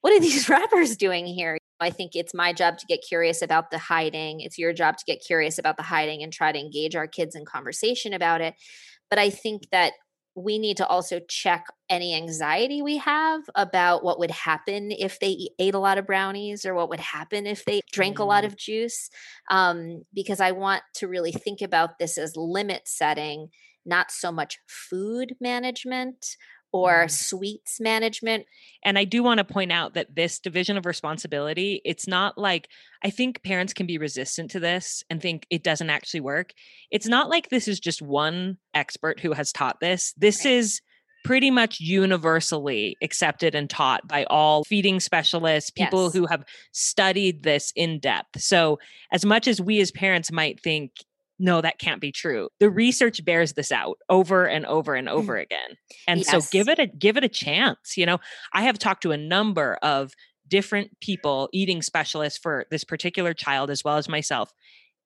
what 0.00 0.12
are 0.12 0.20
these 0.20 0.48
wrappers 0.48 0.96
doing 0.96 1.26
here 1.26 1.58
I 1.80 1.90
think 1.90 2.12
it's 2.14 2.32
my 2.32 2.52
job 2.52 2.78
to 2.78 2.86
get 2.86 3.02
curious 3.02 3.42
about 3.42 3.72
the 3.72 3.78
hiding. 3.78 4.40
It's 4.40 4.56
your 4.56 4.72
job 4.72 4.98
to 4.98 5.04
get 5.04 5.20
curious 5.20 5.58
about 5.58 5.76
the 5.76 5.82
hiding 5.82 6.22
and 6.22 6.32
try 6.32 6.52
to 6.52 6.58
engage 6.58 6.94
our 6.94 7.08
kids 7.08 7.34
in 7.34 7.44
conversation 7.44 8.12
about 8.12 8.40
it. 8.40 8.54
But 9.10 9.18
I 9.18 9.30
think 9.30 9.64
that 9.72 9.94
we 10.34 10.58
need 10.58 10.76
to 10.78 10.86
also 10.86 11.20
check 11.28 11.66
any 11.90 12.14
anxiety 12.14 12.80
we 12.80 12.96
have 12.96 13.42
about 13.54 14.02
what 14.02 14.18
would 14.18 14.30
happen 14.30 14.90
if 14.90 15.20
they 15.20 15.48
ate 15.58 15.74
a 15.74 15.78
lot 15.78 15.98
of 15.98 16.06
brownies 16.06 16.64
or 16.64 16.74
what 16.74 16.88
would 16.88 17.00
happen 17.00 17.46
if 17.46 17.64
they 17.64 17.82
drank 17.92 18.18
a 18.18 18.24
lot 18.24 18.44
mm. 18.44 18.46
of 18.46 18.56
juice. 18.56 19.10
Um, 19.50 20.04
because 20.14 20.40
I 20.40 20.52
want 20.52 20.82
to 20.94 21.08
really 21.08 21.32
think 21.32 21.60
about 21.60 21.98
this 21.98 22.16
as 22.16 22.36
limit 22.36 22.82
setting, 22.86 23.48
not 23.84 24.10
so 24.10 24.32
much 24.32 24.58
food 24.66 25.34
management 25.40 26.36
or 26.72 27.04
mm. 27.04 27.10
sweets 27.10 27.80
management. 27.80 28.46
And 28.84 28.98
I 28.98 29.04
do 29.04 29.22
want 29.22 29.38
to 29.38 29.44
point 29.44 29.70
out 29.70 29.94
that 29.94 30.14
this 30.14 30.38
division 30.38 30.76
of 30.76 30.86
responsibility, 30.86 31.80
it's 31.84 32.08
not 32.08 32.38
like 32.38 32.68
I 33.04 33.10
think 33.10 33.42
parents 33.42 33.72
can 33.72 33.86
be 33.86 33.98
resistant 33.98 34.50
to 34.52 34.60
this 34.60 35.04
and 35.10 35.20
think 35.20 35.46
it 35.50 35.62
doesn't 35.62 35.90
actually 35.90 36.20
work. 36.20 36.52
It's 36.90 37.06
not 37.06 37.28
like 37.28 37.48
this 37.48 37.68
is 37.68 37.78
just 37.78 38.02
one 38.02 38.58
expert 38.74 39.20
who 39.20 39.32
has 39.32 39.52
taught 39.52 39.80
this. 39.80 40.14
This 40.16 40.44
right. 40.44 40.54
is 40.54 40.80
pretty 41.24 41.50
much 41.50 41.78
universally 41.80 42.96
accepted 43.02 43.54
and 43.54 43.70
taught 43.70 44.06
by 44.08 44.24
all 44.24 44.64
feeding 44.64 44.98
specialists, 44.98 45.70
people 45.70 46.04
yes. 46.04 46.14
who 46.14 46.26
have 46.26 46.44
studied 46.72 47.42
this 47.44 47.72
in 47.76 48.00
depth. 48.00 48.40
So, 48.40 48.78
as 49.12 49.24
much 49.24 49.46
as 49.46 49.60
we 49.60 49.80
as 49.80 49.92
parents 49.92 50.32
might 50.32 50.60
think 50.60 50.92
no, 51.38 51.60
that 51.60 51.78
can't 51.78 52.00
be 52.00 52.12
true. 52.12 52.48
The 52.60 52.70
research 52.70 53.24
bears 53.24 53.54
this 53.54 53.72
out 53.72 53.98
over 54.08 54.46
and 54.46 54.64
over 54.66 54.94
and 54.94 55.08
mm. 55.08 55.12
over 55.12 55.36
again. 55.36 55.76
And 56.06 56.20
yes. 56.20 56.30
so 56.30 56.40
give 56.50 56.68
it 56.68 56.78
a 56.78 56.86
give 56.86 57.16
it 57.16 57.24
a 57.24 57.28
chance. 57.28 57.96
You 57.96 58.06
know, 58.06 58.18
I 58.52 58.62
have 58.62 58.78
talked 58.78 59.02
to 59.02 59.12
a 59.12 59.16
number 59.16 59.78
of 59.82 60.12
different 60.48 60.90
people, 61.00 61.48
eating 61.52 61.82
specialists 61.82 62.38
for 62.38 62.66
this 62.70 62.84
particular 62.84 63.34
child 63.34 63.70
as 63.70 63.82
well 63.84 63.96
as 63.96 64.08
myself. 64.08 64.52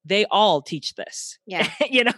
They 0.05 0.25
all 0.25 0.61
teach 0.61 0.95
this. 0.95 1.37
Yeah. 1.45 1.69
you 1.89 2.03
know. 2.03 2.13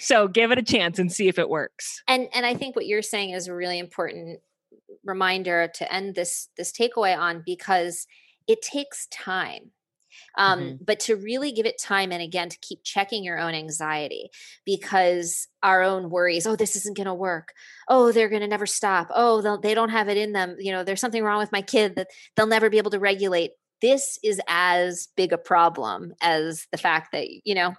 so 0.00 0.28
give 0.28 0.50
it 0.50 0.58
a 0.58 0.62
chance 0.62 0.98
and 0.98 1.12
see 1.12 1.28
if 1.28 1.38
it 1.38 1.48
works. 1.48 2.02
And 2.08 2.28
and 2.34 2.44
I 2.44 2.54
think 2.54 2.74
what 2.74 2.86
you're 2.86 3.02
saying 3.02 3.30
is 3.30 3.48
a 3.48 3.54
really 3.54 3.78
important 3.78 4.40
reminder 5.04 5.70
to 5.74 5.92
end 5.92 6.14
this 6.14 6.48
this 6.56 6.72
takeaway 6.72 7.16
on 7.16 7.42
because 7.44 8.06
it 8.46 8.62
takes 8.62 9.06
time 9.08 9.70
um, 10.36 10.60
mm-hmm. 10.60 10.84
but 10.84 11.00
to 11.00 11.16
really 11.16 11.52
give 11.52 11.66
it 11.66 11.80
time 11.80 12.12
and 12.12 12.22
again 12.22 12.48
to 12.48 12.58
keep 12.60 12.80
checking 12.82 13.24
your 13.24 13.38
own 13.38 13.54
anxiety 13.54 14.30
because 14.64 15.48
our 15.62 15.82
own 15.82 16.10
worries 16.10 16.46
oh 16.46 16.56
this 16.56 16.76
isn't 16.76 16.96
going 16.96 17.06
to 17.06 17.14
work. 17.14 17.52
Oh 17.88 18.12
they're 18.12 18.28
going 18.28 18.42
to 18.42 18.48
never 18.48 18.66
stop. 18.66 19.08
Oh 19.14 19.58
they 19.62 19.74
don't 19.74 19.90
have 19.90 20.08
it 20.08 20.16
in 20.16 20.32
them. 20.32 20.56
You 20.58 20.72
know 20.72 20.84
there's 20.84 21.00
something 21.00 21.22
wrong 21.22 21.38
with 21.38 21.52
my 21.52 21.62
kid 21.62 21.96
that 21.96 22.08
they'll 22.36 22.46
never 22.46 22.70
be 22.70 22.78
able 22.78 22.90
to 22.92 22.98
regulate. 22.98 23.52
This 23.80 24.18
is 24.22 24.40
as 24.48 25.08
big 25.16 25.32
a 25.32 25.38
problem 25.38 26.14
as 26.22 26.66
the 26.72 26.78
fact 26.78 27.12
that 27.12 27.26
you 27.44 27.54
know 27.54 27.74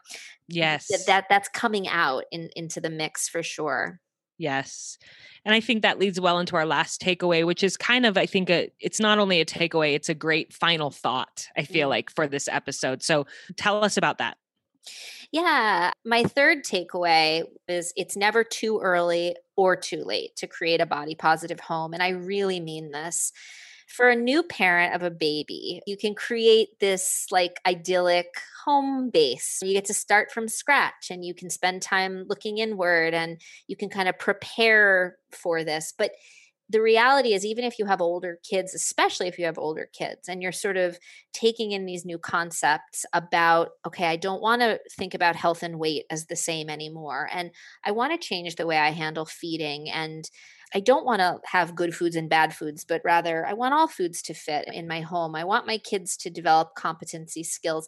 yes. 0.47 0.87
that, 0.89 1.05
that 1.07 1.25
that's 1.29 1.49
coming 1.49 1.87
out 1.87 2.25
in, 2.31 2.49
into 2.55 2.79
the 2.81 2.89
mix 2.89 3.27
for 3.27 3.41
sure 3.41 3.99
Yes. 4.37 4.97
And 5.45 5.55
I 5.55 5.61
think 5.61 5.81
that 5.81 5.99
leads 5.99 6.19
well 6.19 6.39
into 6.39 6.55
our 6.55 6.65
last 6.65 7.01
takeaway, 7.01 7.45
which 7.45 7.63
is 7.63 7.77
kind 7.77 8.05
of, 8.05 8.17
I 8.17 8.25
think, 8.25 8.49
a, 8.49 8.69
it's 8.79 8.99
not 8.99 9.19
only 9.19 9.39
a 9.39 9.45
takeaway, 9.45 9.93
it's 9.93 10.09
a 10.09 10.13
great 10.13 10.51
final 10.51 10.91
thought, 10.91 11.47
I 11.55 11.63
feel 11.63 11.87
mm. 11.87 11.91
like, 11.91 12.09
for 12.09 12.27
this 12.27 12.47
episode. 12.47 13.03
So 13.03 13.27
tell 13.55 13.83
us 13.83 13.95
about 13.95 14.17
that. 14.17 14.37
Yeah. 15.31 15.91
My 16.03 16.23
third 16.23 16.63
takeaway 16.63 17.43
is 17.67 17.93
it's 17.95 18.15
never 18.15 18.43
too 18.43 18.79
early 18.81 19.35
or 19.55 19.75
too 19.75 20.03
late 20.03 20.35
to 20.37 20.47
create 20.47 20.81
a 20.81 20.85
body 20.85 21.15
positive 21.15 21.59
home. 21.59 21.93
And 21.93 22.03
I 22.03 22.09
really 22.09 22.59
mean 22.59 22.91
this 22.91 23.31
for 23.87 24.09
a 24.09 24.15
new 24.15 24.43
parent 24.43 24.95
of 24.95 25.03
a 25.03 25.11
baby, 25.11 25.81
you 25.85 25.97
can 25.97 26.15
create 26.15 26.79
this 26.79 27.27
like 27.31 27.59
idyllic 27.65 28.27
home 28.65 29.09
base. 29.09 29.59
You 29.61 29.73
get 29.73 29.85
to 29.85 29.93
start 29.93 30.31
from 30.31 30.47
scratch 30.47 31.11
and 31.11 31.23
you 31.23 31.33
can 31.33 31.49
spend 31.49 31.81
time 31.81 32.25
looking 32.27 32.57
inward 32.57 33.13
and 33.13 33.39
you 33.67 33.75
can 33.75 33.89
kind 33.89 34.09
of 34.09 34.17
prepare 34.17 35.17
for 35.31 35.63
this. 35.63 35.93
But 35.97 36.11
the 36.69 36.81
reality 36.81 37.33
is 37.33 37.45
even 37.45 37.63
if 37.63 37.77
you 37.77 37.85
have 37.85 38.01
older 38.01 38.39
kids 38.43 38.73
especially 38.73 39.27
if 39.27 39.37
you 39.37 39.45
have 39.45 39.57
older 39.57 39.87
kids 39.93 40.27
and 40.27 40.41
you're 40.41 40.51
sort 40.51 40.77
of 40.77 40.97
taking 41.33 41.71
in 41.71 41.85
these 41.85 42.05
new 42.05 42.17
concepts 42.17 43.05
about 43.13 43.69
okay 43.85 44.07
i 44.07 44.15
don't 44.15 44.41
want 44.41 44.61
to 44.61 44.79
think 44.97 45.13
about 45.13 45.35
health 45.35 45.61
and 45.63 45.77
weight 45.77 46.05
as 46.09 46.25
the 46.25 46.35
same 46.35 46.69
anymore 46.69 47.29
and 47.31 47.51
i 47.83 47.91
want 47.91 48.11
to 48.11 48.27
change 48.27 48.55
the 48.55 48.65
way 48.65 48.77
i 48.77 48.89
handle 48.89 49.25
feeding 49.25 49.89
and 49.89 50.29
I 50.75 50.81
don't 50.81 51.05
want 51.05 51.21
to 51.21 51.39
have 51.45 51.75
good 51.75 51.95
foods 51.95 52.15
and 52.15 52.29
bad 52.29 52.53
foods, 52.53 52.83
but 52.83 53.01
rather 53.05 53.45
I 53.45 53.53
want 53.53 53.73
all 53.73 53.87
foods 53.87 54.21
to 54.23 54.33
fit 54.33 54.67
in 54.67 54.87
my 54.87 55.01
home. 55.01 55.33
I 55.33 55.45
want 55.45 55.65
my 55.65 55.77
kids 55.77 56.17
to 56.17 56.29
develop 56.29 56.75
competency 56.75 57.43
skills 57.43 57.87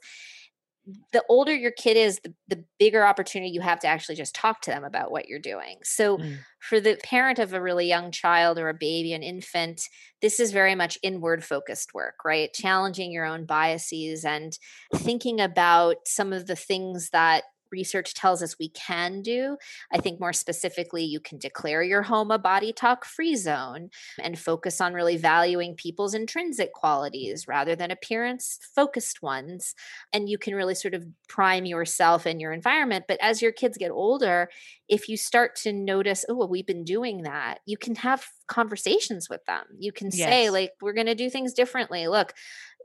the 1.11 1.23
older 1.27 1.53
your 1.53 1.71
kid 1.71 1.97
is, 1.97 2.19
the, 2.23 2.33
the 2.47 2.63
bigger 2.79 3.05
opportunity 3.05 3.51
you 3.51 3.61
have 3.61 3.79
to 3.81 3.87
actually 3.87 4.15
just 4.15 4.33
talk 4.33 4.61
to 4.61 4.71
them 4.71 4.83
about 4.83 5.11
what 5.11 5.27
you're 5.27 5.39
doing. 5.39 5.79
So, 5.83 6.17
mm. 6.17 6.37
for 6.59 6.79
the 6.79 6.97
parent 7.03 7.39
of 7.39 7.53
a 7.53 7.61
really 7.61 7.87
young 7.87 8.11
child 8.11 8.57
or 8.57 8.69
a 8.69 8.73
baby, 8.73 9.13
an 9.13 9.23
infant, 9.23 9.81
this 10.21 10.39
is 10.39 10.51
very 10.51 10.75
much 10.75 10.97
inward 11.03 11.43
focused 11.43 11.93
work, 11.93 12.15
right? 12.23 12.53
Challenging 12.53 13.11
your 13.11 13.25
own 13.25 13.45
biases 13.45 14.23
and 14.23 14.57
thinking 14.95 15.41
about 15.41 15.97
some 16.05 16.31
of 16.31 16.47
the 16.47 16.55
things 16.55 17.09
that 17.09 17.43
research 17.71 18.13
tells 18.13 18.41
us 18.41 18.57
we 18.59 18.69
can 18.69 19.21
do. 19.21 19.57
I 19.91 19.99
think 19.99 20.19
more 20.19 20.33
specifically, 20.33 21.03
you 21.03 21.19
can 21.19 21.37
declare 21.37 21.83
your 21.83 22.03
home 22.03 22.31
a 22.31 22.39
body 22.39 22.73
talk 22.73 23.05
free 23.05 23.35
zone 23.35 23.89
and 24.21 24.37
focus 24.37 24.81
on 24.81 24.93
really 24.93 25.17
valuing 25.17 25.75
people's 25.75 26.13
intrinsic 26.13 26.73
qualities 26.73 27.47
rather 27.47 27.75
than 27.75 27.91
appearance 27.91 28.59
focused 28.75 29.21
ones. 29.21 29.75
And 30.13 30.29
you 30.29 30.37
can 30.37 30.55
really 30.55 30.75
sort 30.75 30.93
of 30.93 31.05
prime 31.27 31.65
yourself 31.65 32.25
and 32.25 32.41
your 32.41 32.51
environment. 32.51 33.05
But 33.07 33.19
as 33.21 33.41
your 33.41 33.51
kids 33.51 33.77
get 33.77 33.91
older, 33.91 34.49
if 34.87 35.09
you 35.09 35.17
start 35.17 35.55
to 35.55 35.73
notice, 35.73 36.25
oh, 36.29 36.35
well, 36.35 36.47
we've 36.47 36.65
been 36.65 36.83
doing 36.83 37.23
that, 37.23 37.59
you 37.65 37.77
can 37.77 37.95
have 37.95 38.25
conversations 38.47 39.29
with 39.29 39.43
them. 39.45 39.63
You 39.77 39.91
can 39.91 40.09
yes. 40.13 40.27
say, 40.29 40.49
like, 40.49 40.71
we're 40.81 40.93
going 40.93 41.07
to 41.07 41.15
do 41.15 41.29
things 41.29 41.53
differently. 41.53 42.07
Look, 42.07 42.33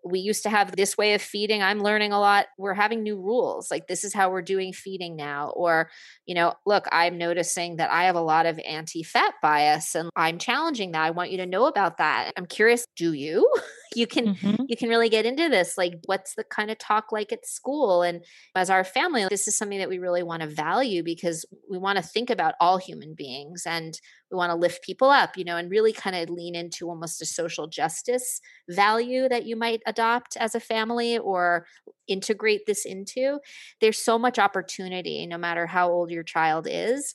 we 0.04 0.18
used 0.18 0.42
to 0.42 0.50
have 0.50 0.74
this 0.74 0.96
way 0.96 1.14
of 1.14 1.22
feeding 1.22 1.62
i'm 1.62 1.80
learning 1.80 2.12
a 2.12 2.18
lot 2.18 2.46
we're 2.58 2.74
having 2.74 3.02
new 3.02 3.16
rules 3.16 3.70
like 3.70 3.86
this 3.86 4.04
is 4.04 4.12
how 4.12 4.30
we're 4.30 4.42
doing 4.42 4.72
feeding 4.72 5.16
now 5.16 5.50
or 5.50 5.90
you 6.26 6.34
know 6.34 6.52
look 6.66 6.86
i'm 6.92 7.18
noticing 7.18 7.76
that 7.76 7.90
i 7.90 8.04
have 8.04 8.16
a 8.16 8.20
lot 8.20 8.46
of 8.46 8.58
anti-fat 8.66 9.34
bias 9.42 9.94
and 9.94 10.10
i'm 10.16 10.38
challenging 10.38 10.92
that 10.92 11.02
i 11.02 11.10
want 11.10 11.30
you 11.30 11.36
to 11.36 11.46
know 11.46 11.66
about 11.66 11.98
that 11.98 12.32
i'm 12.36 12.46
curious 12.46 12.86
do 12.96 13.12
you 13.12 13.48
you 13.94 14.06
can 14.06 14.34
mm-hmm. 14.34 14.64
you 14.68 14.76
can 14.76 14.88
really 14.88 15.08
get 15.08 15.26
into 15.26 15.48
this 15.48 15.76
like 15.76 15.94
what's 16.06 16.34
the 16.34 16.44
kind 16.44 16.70
of 16.70 16.78
talk 16.78 17.12
like 17.12 17.32
at 17.32 17.46
school 17.46 18.02
and 18.02 18.24
as 18.54 18.70
our 18.70 18.84
family 18.84 19.26
this 19.28 19.46
is 19.46 19.56
something 19.56 19.78
that 19.78 19.88
we 19.88 19.98
really 19.98 20.22
want 20.22 20.42
to 20.42 20.48
value 20.48 21.02
because 21.02 21.44
we 21.70 21.78
want 21.78 21.96
to 21.96 22.02
think 22.02 22.30
about 22.30 22.54
all 22.60 22.78
human 22.78 23.14
beings 23.14 23.64
and 23.66 24.00
we 24.32 24.36
want 24.36 24.50
to 24.50 24.56
lift 24.56 24.82
people 24.82 25.10
up 25.10 25.36
you 25.36 25.44
know 25.44 25.56
and 25.56 25.70
really 25.70 25.92
kind 25.92 26.16
of 26.16 26.30
lean 26.30 26.54
into 26.54 26.88
almost 26.88 27.20
a 27.22 27.26
social 27.26 27.66
justice 27.66 28.40
value 28.70 29.28
that 29.28 29.44
you 29.44 29.54
might 29.54 29.82
adopt 29.86 30.36
as 30.38 30.54
a 30.54 30.60
family 30.60 31.18
or 31.18 31.66
integrate 32.08 32.66
this 32.66 32.84
into 32.84 33.38
there's 33.80 33.98
so 33.98 34.18
much 34.18 34.38
opportunity 34.38 35.26
no 35.26 35.38
matter 35.38 35.66
how 35.66 35.90
old 35.90 36.10
your 36.10 36.24
child 36.24 36.66
is 36.68 37.14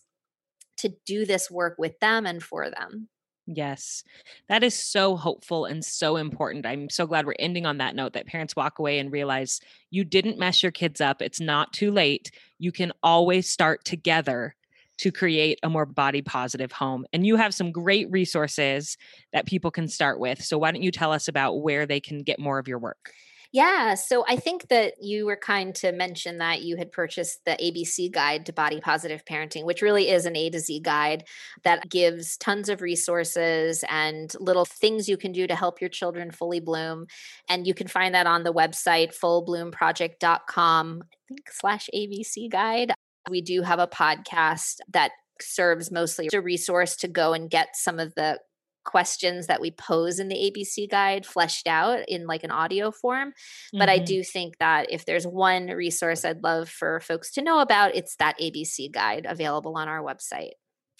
to 0.78 0.94
do 1.06 1.26
this 1.26 1.50
work 1.50 1.76
with 1.78 2.00
them 2.00 2.26
and 2.26 2.44
for 2.44 2.70
them 2.70 3.10
Yes. 3.50 4.04
That 4.50 4.62
is 4.62 4.76
so 4.76 5.16
hopeful 5.16 5.64
and 5.64 5.84
so 5.84 6.18
important. 6.18 6.66
I'm 6.66 6.90
so 6.90 7.08
glad 7.08 7.26
we're 7.26 7.34
ending 7.40 7.66
on 7.66 7.78
that 7.78 7.96
note 7.96 8.12
that 8.12 8.28
parents 8.28 8.58
walk 8.58 8.78
away 8.78 9.00
and 9.00 9.10
realize 9.10 9.62
you 9.90 10.04
didn't 10.04 10.38
mess 10.38 10.62
your 10.62 10.74
kids 10.74 11.00
up. 11.00 11.22
It's 11.22 11.40
not 11.40 11.72
too 11.72 11.90
late. 11.90 12.30
You 12.60 12.74
can 12.74 12.92
always 13.02 13.50
start 13.50 13.86
together 13.86 14.57
to 14.98 15.12
create 15.12 15.60
a 15.64 15.70
more 15.70 15.86
body 15.86 16.22
positive 16.22 16.72
home. 16.72 17.06
And 17.14 17.26
you 17.26 17.36
have 17.36 17.54
some 17.54 17.72
great 17.72 18.10
resources 18.12 18.98
that 19.34 19.46
people 19.46 19.72
can 19.72 19.88
start 19.88 20.20
with. 20.20 20.44
So 20.44 20.58
why 20.58 20.72
don't 20.72 20.84
you 20.84 20.92
tell 20.92 21.12
us 21.12 21.28
about 21.28 21.62
where 21.62 21.86
they 21.86 22.00
can 22.00 22.24
get 22.24 22.40
more 22.40 22.60
of 22.60 22.68
your 22.68 22.80
work? 22.80 23.12
Yeah. 23.54 23.96
So 23.96 24.26
I 24.28 24.36
think 24.36 24.68
that 24.68 24.96
you 25.02 25.26
were 25.26 25.38
kind 25.38 25.74
to 25.76 25.92
mention 25.92 26.40
that 26.40 26.64
you 26.64 26.76
had 26.76 26.92
purchased 26.92 27.40
the 27.46 27.52
ABC 27.52 28.12
guide 28.12 28.46
to 28.48 28.54
body 28.54 28.82
positive 28.82 29.24
parenting, 29.24 29.64
which 29.64 29.82
really 29.82 30.10
is 30.10 30.26
an 30.26 30.36
A 30.36 30.50
to 30.50 30.60
Z 30.60 30.82
guide 30.82 31.24
that 31.64 31.90
gives 31.90 32.36
tons 32.38 32.68
of 32.68 32.82
resources 32.82 33.86
and 33.90 34.34
little 34.40 34.66
things 34.66 35.08
you 35.08 35.18
can 35.18 35.32
do 35.32 35.48
to 35.48 35.56
help 35.56 35.80
your 35.80 35.90
children 35.90 36.30
fully 36.30 36.60
bloom. 36.60 37.08
And 37.48 37.66
you 37.66 37.74
can 37.74 37.88
find 37.88 38.14
that 38.16 38.28
on 38.28 38.44
the 38.44 38.54
website, 38.54 39.18
fullbloomproject.com, 39.18 41.04
I 41.04 41.28
think 41.28 41.52
slash 41.52 41.90
ABC 41.96 42.52
guide. 42.52 42.92
We 43.30 43.42
do 43.42 43.62
have 43.62 43.80
a 43.80 43.88
podcast 43.88 44.78
that 44.92 45.12
serves 45.42 45.92
mostly 45.92 46.28
as 46.28 46.34
a 46.34 46.42
resource 46.42 46.96
to 46.98 47.08
go 47.08 47.34
and 47.34 47.50
get 47.50 47.70
some 47.76 48.00
of 48.00 48.14
the 48.16 48.40
questions 48.88 49.48
that 49.48 49.60
we 49.60 49.70
pose 49.70 50.18
in 50.18 50.30
the 50.30 50.36
ABC 50.36 50.90
guide 50.90 51.26
fleshed 51.26 51.68
out 51.68 52.00
in 52.08 52.26
like 52.26 52.44
an 52.44 52.52
audio 52.52 52.90
form. 52.90 53.30
Mm-hmm. 53.30 53.78
But 53.80 53.90
I 53.90 53.98
mm-hmm. 53.98 54.06
do 54.06 54.24
think 54.24 54.58
that 54.60 54.92
if 54.92 55.06
there's 55.06 55.28
one 55.28 55.68
resource 55.68 56.26
I'd 56.26 56.42
love 56.42 56.70
for 56.70 57.00
folks 57.02 57.32
to 57.34 57.42
know 57.44 57.60
about, 57.60 57.96
it's 57.96 58.16
that 58.16 58.40
ABC 58.40 58.92
guide 58.92 59.28
available 59.30 59.78
on 59.78 59.88
our 59.88 60.02
website. 60.02 60.52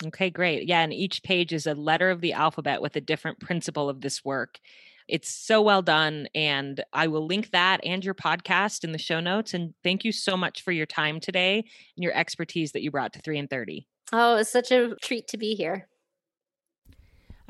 Okay, 0.06 0.30
great. 0.30 0.68
Yeah, 0.68 0.82
and 0.82 0.94
each 0.94 1.24
page 1.24 1.54
is 1.54 1.66
a 1.66 1.74
letter 1.74 2.12
of 2.12 2.22
the 2.22 2.34
alphabet 2.34 2.82
with 2.82 2.96
a 2.96 3.02
different 3.02 3.40
principle 3.40 3.90
of 3.90 4.02
this 4.02 4.24
work. 4.24 4.60
It's 5.08 5.30
so 5.30 5.62
well 5.62 5.82
done. 5.82 6.28
And 6.36 6.84
I 6.94 7.08
will 7.08 7.26
link 7.26 7.52
that 7.52 7.80
and 7.84 8.04
your 8.04 8.14
podcast 8.14 8.84
in 8.84 8.92
the 8.92 8.98
show 8.98 9.20
notes. 9.20 9.54
And 9.54 9.74
thank 9.84 10.04
you 10.04 10.12
so 10.12 10.36
much 10.38 10.62
for 10.62 10.72
your 10.72 10.86
time 10.86 11.20
today 11.20 11.58
and 11.58 12.04
your 12.04 12.14
expertise 12.14 12.72
that 12.74 12.82
you 12.82 12.92
brought 12.92 13.14
to 13.14 13.20
3 13.20 13.40
in 13.40 13.48
30. 13.48 13.88
Oh, 14.14 14.36
it's 14.38 14.52
such 14.52 14.72
a 14.72 14.96
treat 15.02 15.28
to 15.30 15.38
be 15.38 15.56
here. 15.56 15.88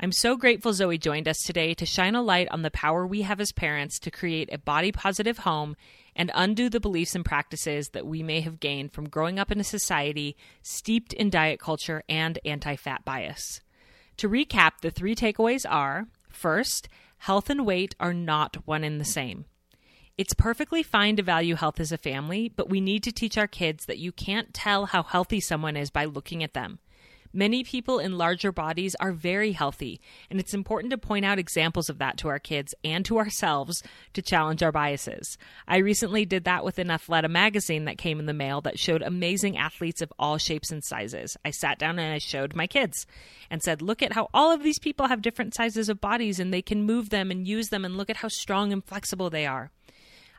I'm 0.00 0.12
so 0.12 0.36
grateful 0.36 0.72
Zoe 0.72 0.96
joined 0.96 1.26
us 1.26 1.42
today 1.42 1.74
to 1.74 1.84
shine 1.84 2.14
a 2.14 2.22
light 2.22 2.46
on 2.52 2.62
the 2.62 2.70
power 2.70 3.04
we 3.04 3.22
have 3.22 3.40
as 3.40 3.50
parents 3.50 3.98
to 4.00 4.12
create 4.12 4.48
a 4.52 4.58
body 4.58 4.92
positive 4.92 5.38
home 5.38 5.74
and 6.14 6.30
undo 6.34 6.70
the 6.70 6.78
beliefs 6.78 7.16
and 7.16 7.24
practices 7.24 7.88
that 7.88 8.06
we 8.06 8.22
may 8.22 8.40
have 8.40 8.60
gained 8.60 8.92
from 8.92 9.08
growing 9.08 9.40
up 9.40 9.50
in 9.50 9.58
a 9.58 9.64
society 9.64 10.36
steeped 10.62 11.12
in 11.12 11.30
diet 11.30 11.58
culture 11.58 12.04
and 12.08 12.38
anti 12.44 12.76
fat 12.76 13.04
bias. 13.04 13.60
To 14.18 14.28
recap, 14.28 14.82
the 14.82 14.92
three 14.92 15.16
takeaways 15.16 15.66
are 15.68 16.06
first, 16.28 16.88
health 17.18 17.50
and 17.50 17.66
weight 17.66 17.94
are 18.00 18.14
not 18.14 18.66
one 18.66 18.84
and 18.84 19.00
the 19.00 19.04
same. 19.04 19.44
It's 20.16 20.34
perfectly 20.34 20.82
fine 20.82 21.14
to 21.16 21.22
value 21.22 21.54
health 21.54 21.78
as 21.78 21.92
a 21.92 21.98
family, 21.98 22.48
but 22.48 22.68
we 22.68 22.80
need 22.80 23.04
to 23.04 23.12
teach 23.12 23.38
our 23.38 23.46
kids 23.46 23.86
that 23.86 23.98
you 23.98 24.10
can't 24.10 24.52
tell 24.52 24.86
how 24.86 25.04
healthy 25.04 25.38
someone 25.38 25.76
is 25.76 25.90
by 25.90 26.04
looking 26.06 26.42
at 26.42 26.54
them. 26.54 26.80
Many 27.32 27.62
people 27.62 27.98
in 27.98 28.16
larger 28.16 28.52
bodies 28.52 28.94
are 29.00 29.12
very 29.12 29.52
healthy, 29.52 30.00
and 30.30 30.40
it's 30.40 30.54
important 30.54 30.90
to 30.90 30.98
point 30.98 31.24
out 31.24 31.38
examples 31.38 31.90
of 31.90 31.98
that 31.98 32.16
to 32.18 32.28
our 32.28 32.38
kids 32.38 32.74
and 32.82 33.04
to 33.04 33.18
ourselves 33.18 33.82
to 34.14 34.22
challenge 34.22 34.62
our 34.62 34.72
biases. 34.72 35.36
I 35.66 35.78
recently 35.78 36.24
did 36.24 36.44
that 36.44 36.64
with 36.64 36.78
an 36.78 36.88
Athleta 36.88 37.28
magazine 37.28 37.84
that 37.84 37.98
came 37.98 38.18
in 38.18 38.26
the 38.26 38.32
mail 38.32 38.60
that 38.62 38.78
showed 38.78 39.02
amazing 39.02 39.58
athletes 39.58 40.00
of 40.00 40.12
all 40.18 40.38
shapes 40.38 40.70
and 40.70 40.82
sizes. 40.82 41.36
I 41.44 41.50
sat 41.50 41.78
down 41.78 41.98
and 41.98 42.14
I 42.14 42.18
showed 42.18 42.56
my 42.56 42.66
kids 42.66 43.06
and 43.50 43.62
said, 43.62 43.82
Look 43.82 44.02
at 44.02 44.12
how 44.12 44.28
all 44.32 44.52
of 44.52 44.62
these 44.62 44.78
people 44.78 45.08
have 45.08 45.22
different 45.22 45.54
sizes 45.54 45.88
of 45.88 46.00
bodies 46.00 46.40
and 46.40 46.52
they 46.52 46.62
can 46.62 46.82
move 46.82 47.10
them 47.10 47.30
and 47.30 47.46
use 47.46 47.68
them, 47.68 47.84
and 47.84 47.96
look 47.96 48.10
at 48.10 48.18
how 48.18 48.28
strong 48.28 48.72
and 48.72 48.84
flexible 48.84 49.30
they 49.30 49.46
are. 49.46 49.70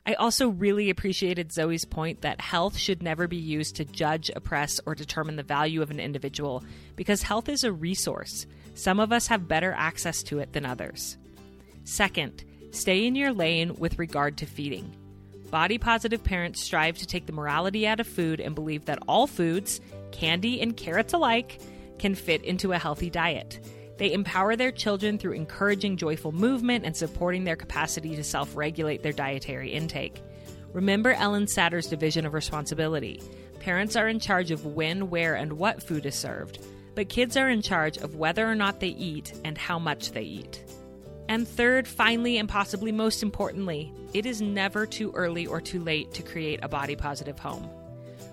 I 0.10 0.16
also 0.16 0.50
really 0.50 0.90
appreciated 0.90 1.52
Zoe's 1.52 1.86
point 1.86 2.22
that 2.22 2.42
health 2.42 2.76
should 2.76 3.04
never 3.04 3.28
be 3.28 3.38
used 3.38 3.76
to 3.76 3.86
judge, 3.86 4.32
oppress, 4.36 4.80
or 4.88 4.96
determine 4.96 5.36
the 5.36 5.44
value 5.44 5.84
of 5.84 5.92
an 5.92 6.00
individual 6.00 6.64
because 6.96 7.22
health 7.22 7.48
is 7.48 7.64
a 7.64 7.72
resource. 7.72 8.48
Some 8.74 9.00
of 9.00 9.12
us 9.12 9.28
have 9.28 9.48
better 9.48 9.72
access 9.78 10.24
to 10.24 10.40
it 10.40 10.52
than 10.52 10.66
others. 10.66 11.16
Second, 11.84 12.44
stay 12.72 13.06
in 13.06 13.14
your 13.14 13.32
lane 13.32 13.76
with 13.76 14.00
regard 14.00 14.36
to 14.38 14.48
feeding. 14.48 14.92
Body 15.52 15.78
positive 15.78 16.24
parents 16.24 16.60
strive 16.60 16.98
to 16.98 17.06
take 17.06 17.28
the 17.28 17.32
morality 17.32 17.86
out 17.86 18.00
of 18.00 18.08
food 18.08 18.40
and 18.40 18.56
believe 18.56 18.86
that 18.86 19.04
all 19.08 19.28
foods, 19.28 19.80
candy 20.12 20.60
and 20.60 20.76
carrots 20.76 21.14
alike, 21.14 21.62
can 22.00 22.16
fit 22.16 22.44
into 22.44 22.72
a 22.72 22.80
healthy 22.80 23.12
diet. 23.12 23.64
They 24.00 24.14
empower 24.14 24.56
their 24.56 24.72
children 24.72 25.18
through 25.18 25.34
encouraging 25.34 25.98
joyful 25.98 26.32
movement 26.32 26.86
and 26.86 26.96
supporting 26.96 27.44
their 27.44 27.58
capacity 27.58 28.16
to 28.16 28.24
self 28.24 28.56
regulate 28.56 29.04
their 29.04 29.12
dietary 29.14 29.72
intake. 29.72 30.24
Remember 30.72 31.14
Ellyn 31.14 31.50
Satter's 31.50 31.88
division 31.88 32.26
of 32.26 32.34
responsibility. 32.34 33.22
Parents 33.60 33.98
are 33.98 34.08
in 34.08 34.20
charge 34.20 34.52
of 34.52 34.66
when, 34.66 35.10
where, 35.10 35.36
and 35.36 35.54
what 35.54 35.84
food 35.84 36.06
is 36.06 36.16
served, 36.16 36.60
but 36.96 37.10
kids 37.10 37.36
are 37.36 37.50
in 37.50 37.62
charge 37.62 37.98
of 37.98 38.16
whether 38.16 38.50
or 38.50 38.56
not 38.56 38.80
they 38.80 38.88
eat 38.88 39.34
and 39.44 39.58
how 39.58 39.78
much 39.78 40.12
they 40.12 40.24
eat. 40.24 40.64
And 41.28 41.46
third, 41.46 41.86
finally, 41.86 42.38
and 42.38 42.48
possibly 42.48 42.94
most 42.94 43.22
importantly, 43.22 43.94
it 44.14 44.26
is 44.26 44.42
never 44.42 44.86
too 44.86 45.12
early 45.14 45.46
or 45.46 45.60
too 45.60 45.84
late 45.84 46.14
to 46.14 46.24
create 46.24 46.62
a 46.64 46.70
body 46.70 46.96
positive 46.96 47.38
home. 47.38 47.70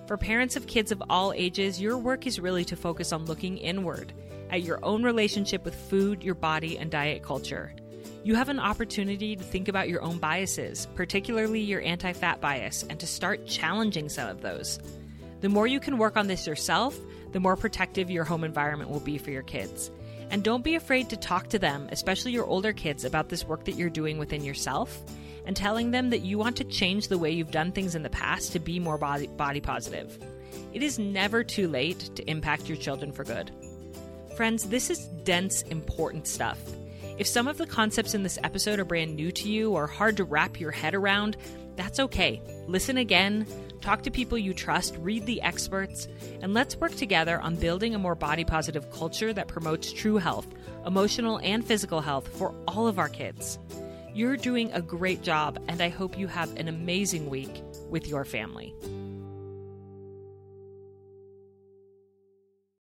For 0.07 0.17
parents 0.17 0.55
of 0.55 0.69
kids 0.69 0.93
of 0.93 1.03
all 1.11 1.33
ages, 1.33 1.81
your 1.81 1.99
work 1.99 2.29
is 2.29 2.39
really 2.39 2.65
to 2.67 2.77
focus 2.77 3.13
on 3.13 3.25
looking 3.25 3.59
inward 3.59 4.13
at 4.51 4.63
your 4.63 4.79
own 4.85 5.03
relationship 5.03 5.65
with 5.65 5.75
food, 5.75 6.23
your 6.23 6.37
body, 6.37 6.79
and 6.79 6.93
diet 6.93 7.25
culture. 7.25 7.75
You 8.23 8.37
have 8.37 8.49
an 8.49 8.61
opportunity 8.61 9.35
to 9.35 9.43
think 9.43 9.67
about 9.67 9.89
your 9.89 10.03
own 10.03 10.19
biases, 10.19 10.87
particularly 10.95 11.61
your 11.61 11.81
anti 11.81 12.13
fat 12.13 12.41
bias, 12.41 12.85
and 12.89 13.01
to 13.01 13.07
start 13.07 13.49
challenging 13.49 14.09
some 14.09 14.29
of 14.29 14.43
those. 14.43 14.79
The 15.41 15.49
more 15.49 15.67
you 15.67 15.81
can 15.81 15.99
work 15.99 16.17
on 16.17 16.29
this 16.29 16.47
yourself, 16.47 16.97
the 17.33 17.41
more 17.41 17.57
protective 17.57 18.09
your 18.09 18.25
home 18.25 18.45
environment 18.45 18.91
will 18.91 19.01
be 19.01 19.19
for 19.19 19.33
your 19.33 19.43
kids. 19.43 19.91
And 20.31 20.45
don't 20.45 20.63
be 20.63 20.77
afraid 20.77 21.11
to 21.11 21.17
talk 21.17 21.49
to 21.49 21.59
them, 21.59 21.89
especially 21.91 22.31
your 22.31 22.47
older 22.47 22.73
kids, 22.73 23.05
about 23.05 23.29
this 23.29 23.45
work 23.45 23.65
that 23.65 23.75
you're 23.75 23.91
doing 23.91 24.19
within 24.19 24.45
yourself 24.45 25.03
and 25.47 25.57
telling 25.57 25.91
them 25.91 26.11
that 26.11 26.21
you 26.21 26.37
want 26.37 26.57
to 26.57 26.65
change 26.65 27.09
the 27.09 27.19
way 27.19 27.31
you've 27.31 27.51
done 27.51 27.73
things 27.73 27.95
in 27.95 28.03
the 28.03 28.11
past 28.11 28.53
to 28.53 28.59
be 28.59 28.79
more 28.79 28.99
body, 28.99 29.29
body 29.29 29.61
positive. 29.61 30.19
It 30.73 30.83
is 30.83 30.99
never 30.99 31.43
too 31.43 31.69
late 31.69 32.11
to 32.17 32.31
impact 32.31 32.69
your 32.69 32.77
children 32.77 33.13
for 33.13 33.25
good. 33.25 33.51
Friends, 34.37 34.69
this 34.69 34.91
is 34.91 35.07
dense, 35.25 35.63
important 35.63 36.27
stuff. 36.27 36.59
If 37.17 37.27
some 37.27 37.49
of 37.49 37.57
the 37.57 37.67
concepts 37.67 38.15
in 38.15 38.23
this 38.23 38.39
episode 38.45 38.79
are 38.79 38.85
brand 38.85 39.17
new 39.17 39.33
to 39.33 39.49
you 39.49 39.73
or 39.73 39.87
hard 39.87 40.19
to 40.19 40.25
wrap 40.25 40.61
your 40.61 40.71
head 40.71 40.95
around, 40.95 41.39
that's 41.77 42.01
okay. 42.01 42.43
Listen 42.67 42.99
again, 42.99 43.47
talk 43.81 44.03
to 44.03 44.11
people 44.11 44.37
you 44.37 44.53
trust, 44.53 44.97
read 44.99 45.25
the 45.25 45.41
experts, 45.41 46.09
and 46.43 46.53
let's 46.53 46.77
work 46.77 46.95
together 46.95 47.41
on 47.41 47.57
building 47.57 47.95
a 47.95 47.99
more 47.99 48.15
body 48.15 48.45
positive 48.45 48.91
culture 48.91 49.33
that 49.33 49.49
promotes 49.49 49.93
true 49.93 50.17
health, 50.17 50.47
emotional 50.85 51.39
and 51.43 51.65
physical 51.65 52.03
health 52.03 52.29
for 52.37 52.55
all 52.69 52.87
of 52.87 52.99
our 52.99 53.09
kids. 53.09 53.59
You're 54.17 54.39
doing 54.39 54.73
a 54.73 54.81
great 54.81 55.21
job, 55.21 55.63
and 55.69 55.83
I 55.83 55.91
hope 55.91 56.19
you 56.19 56.27
have 56.27 56.57
an 56.57 56.69
amazing 56.69 57.29
week 57.29 57.63
with 57.91 58.09
your 58.09 58.25
family. 58.25 58.75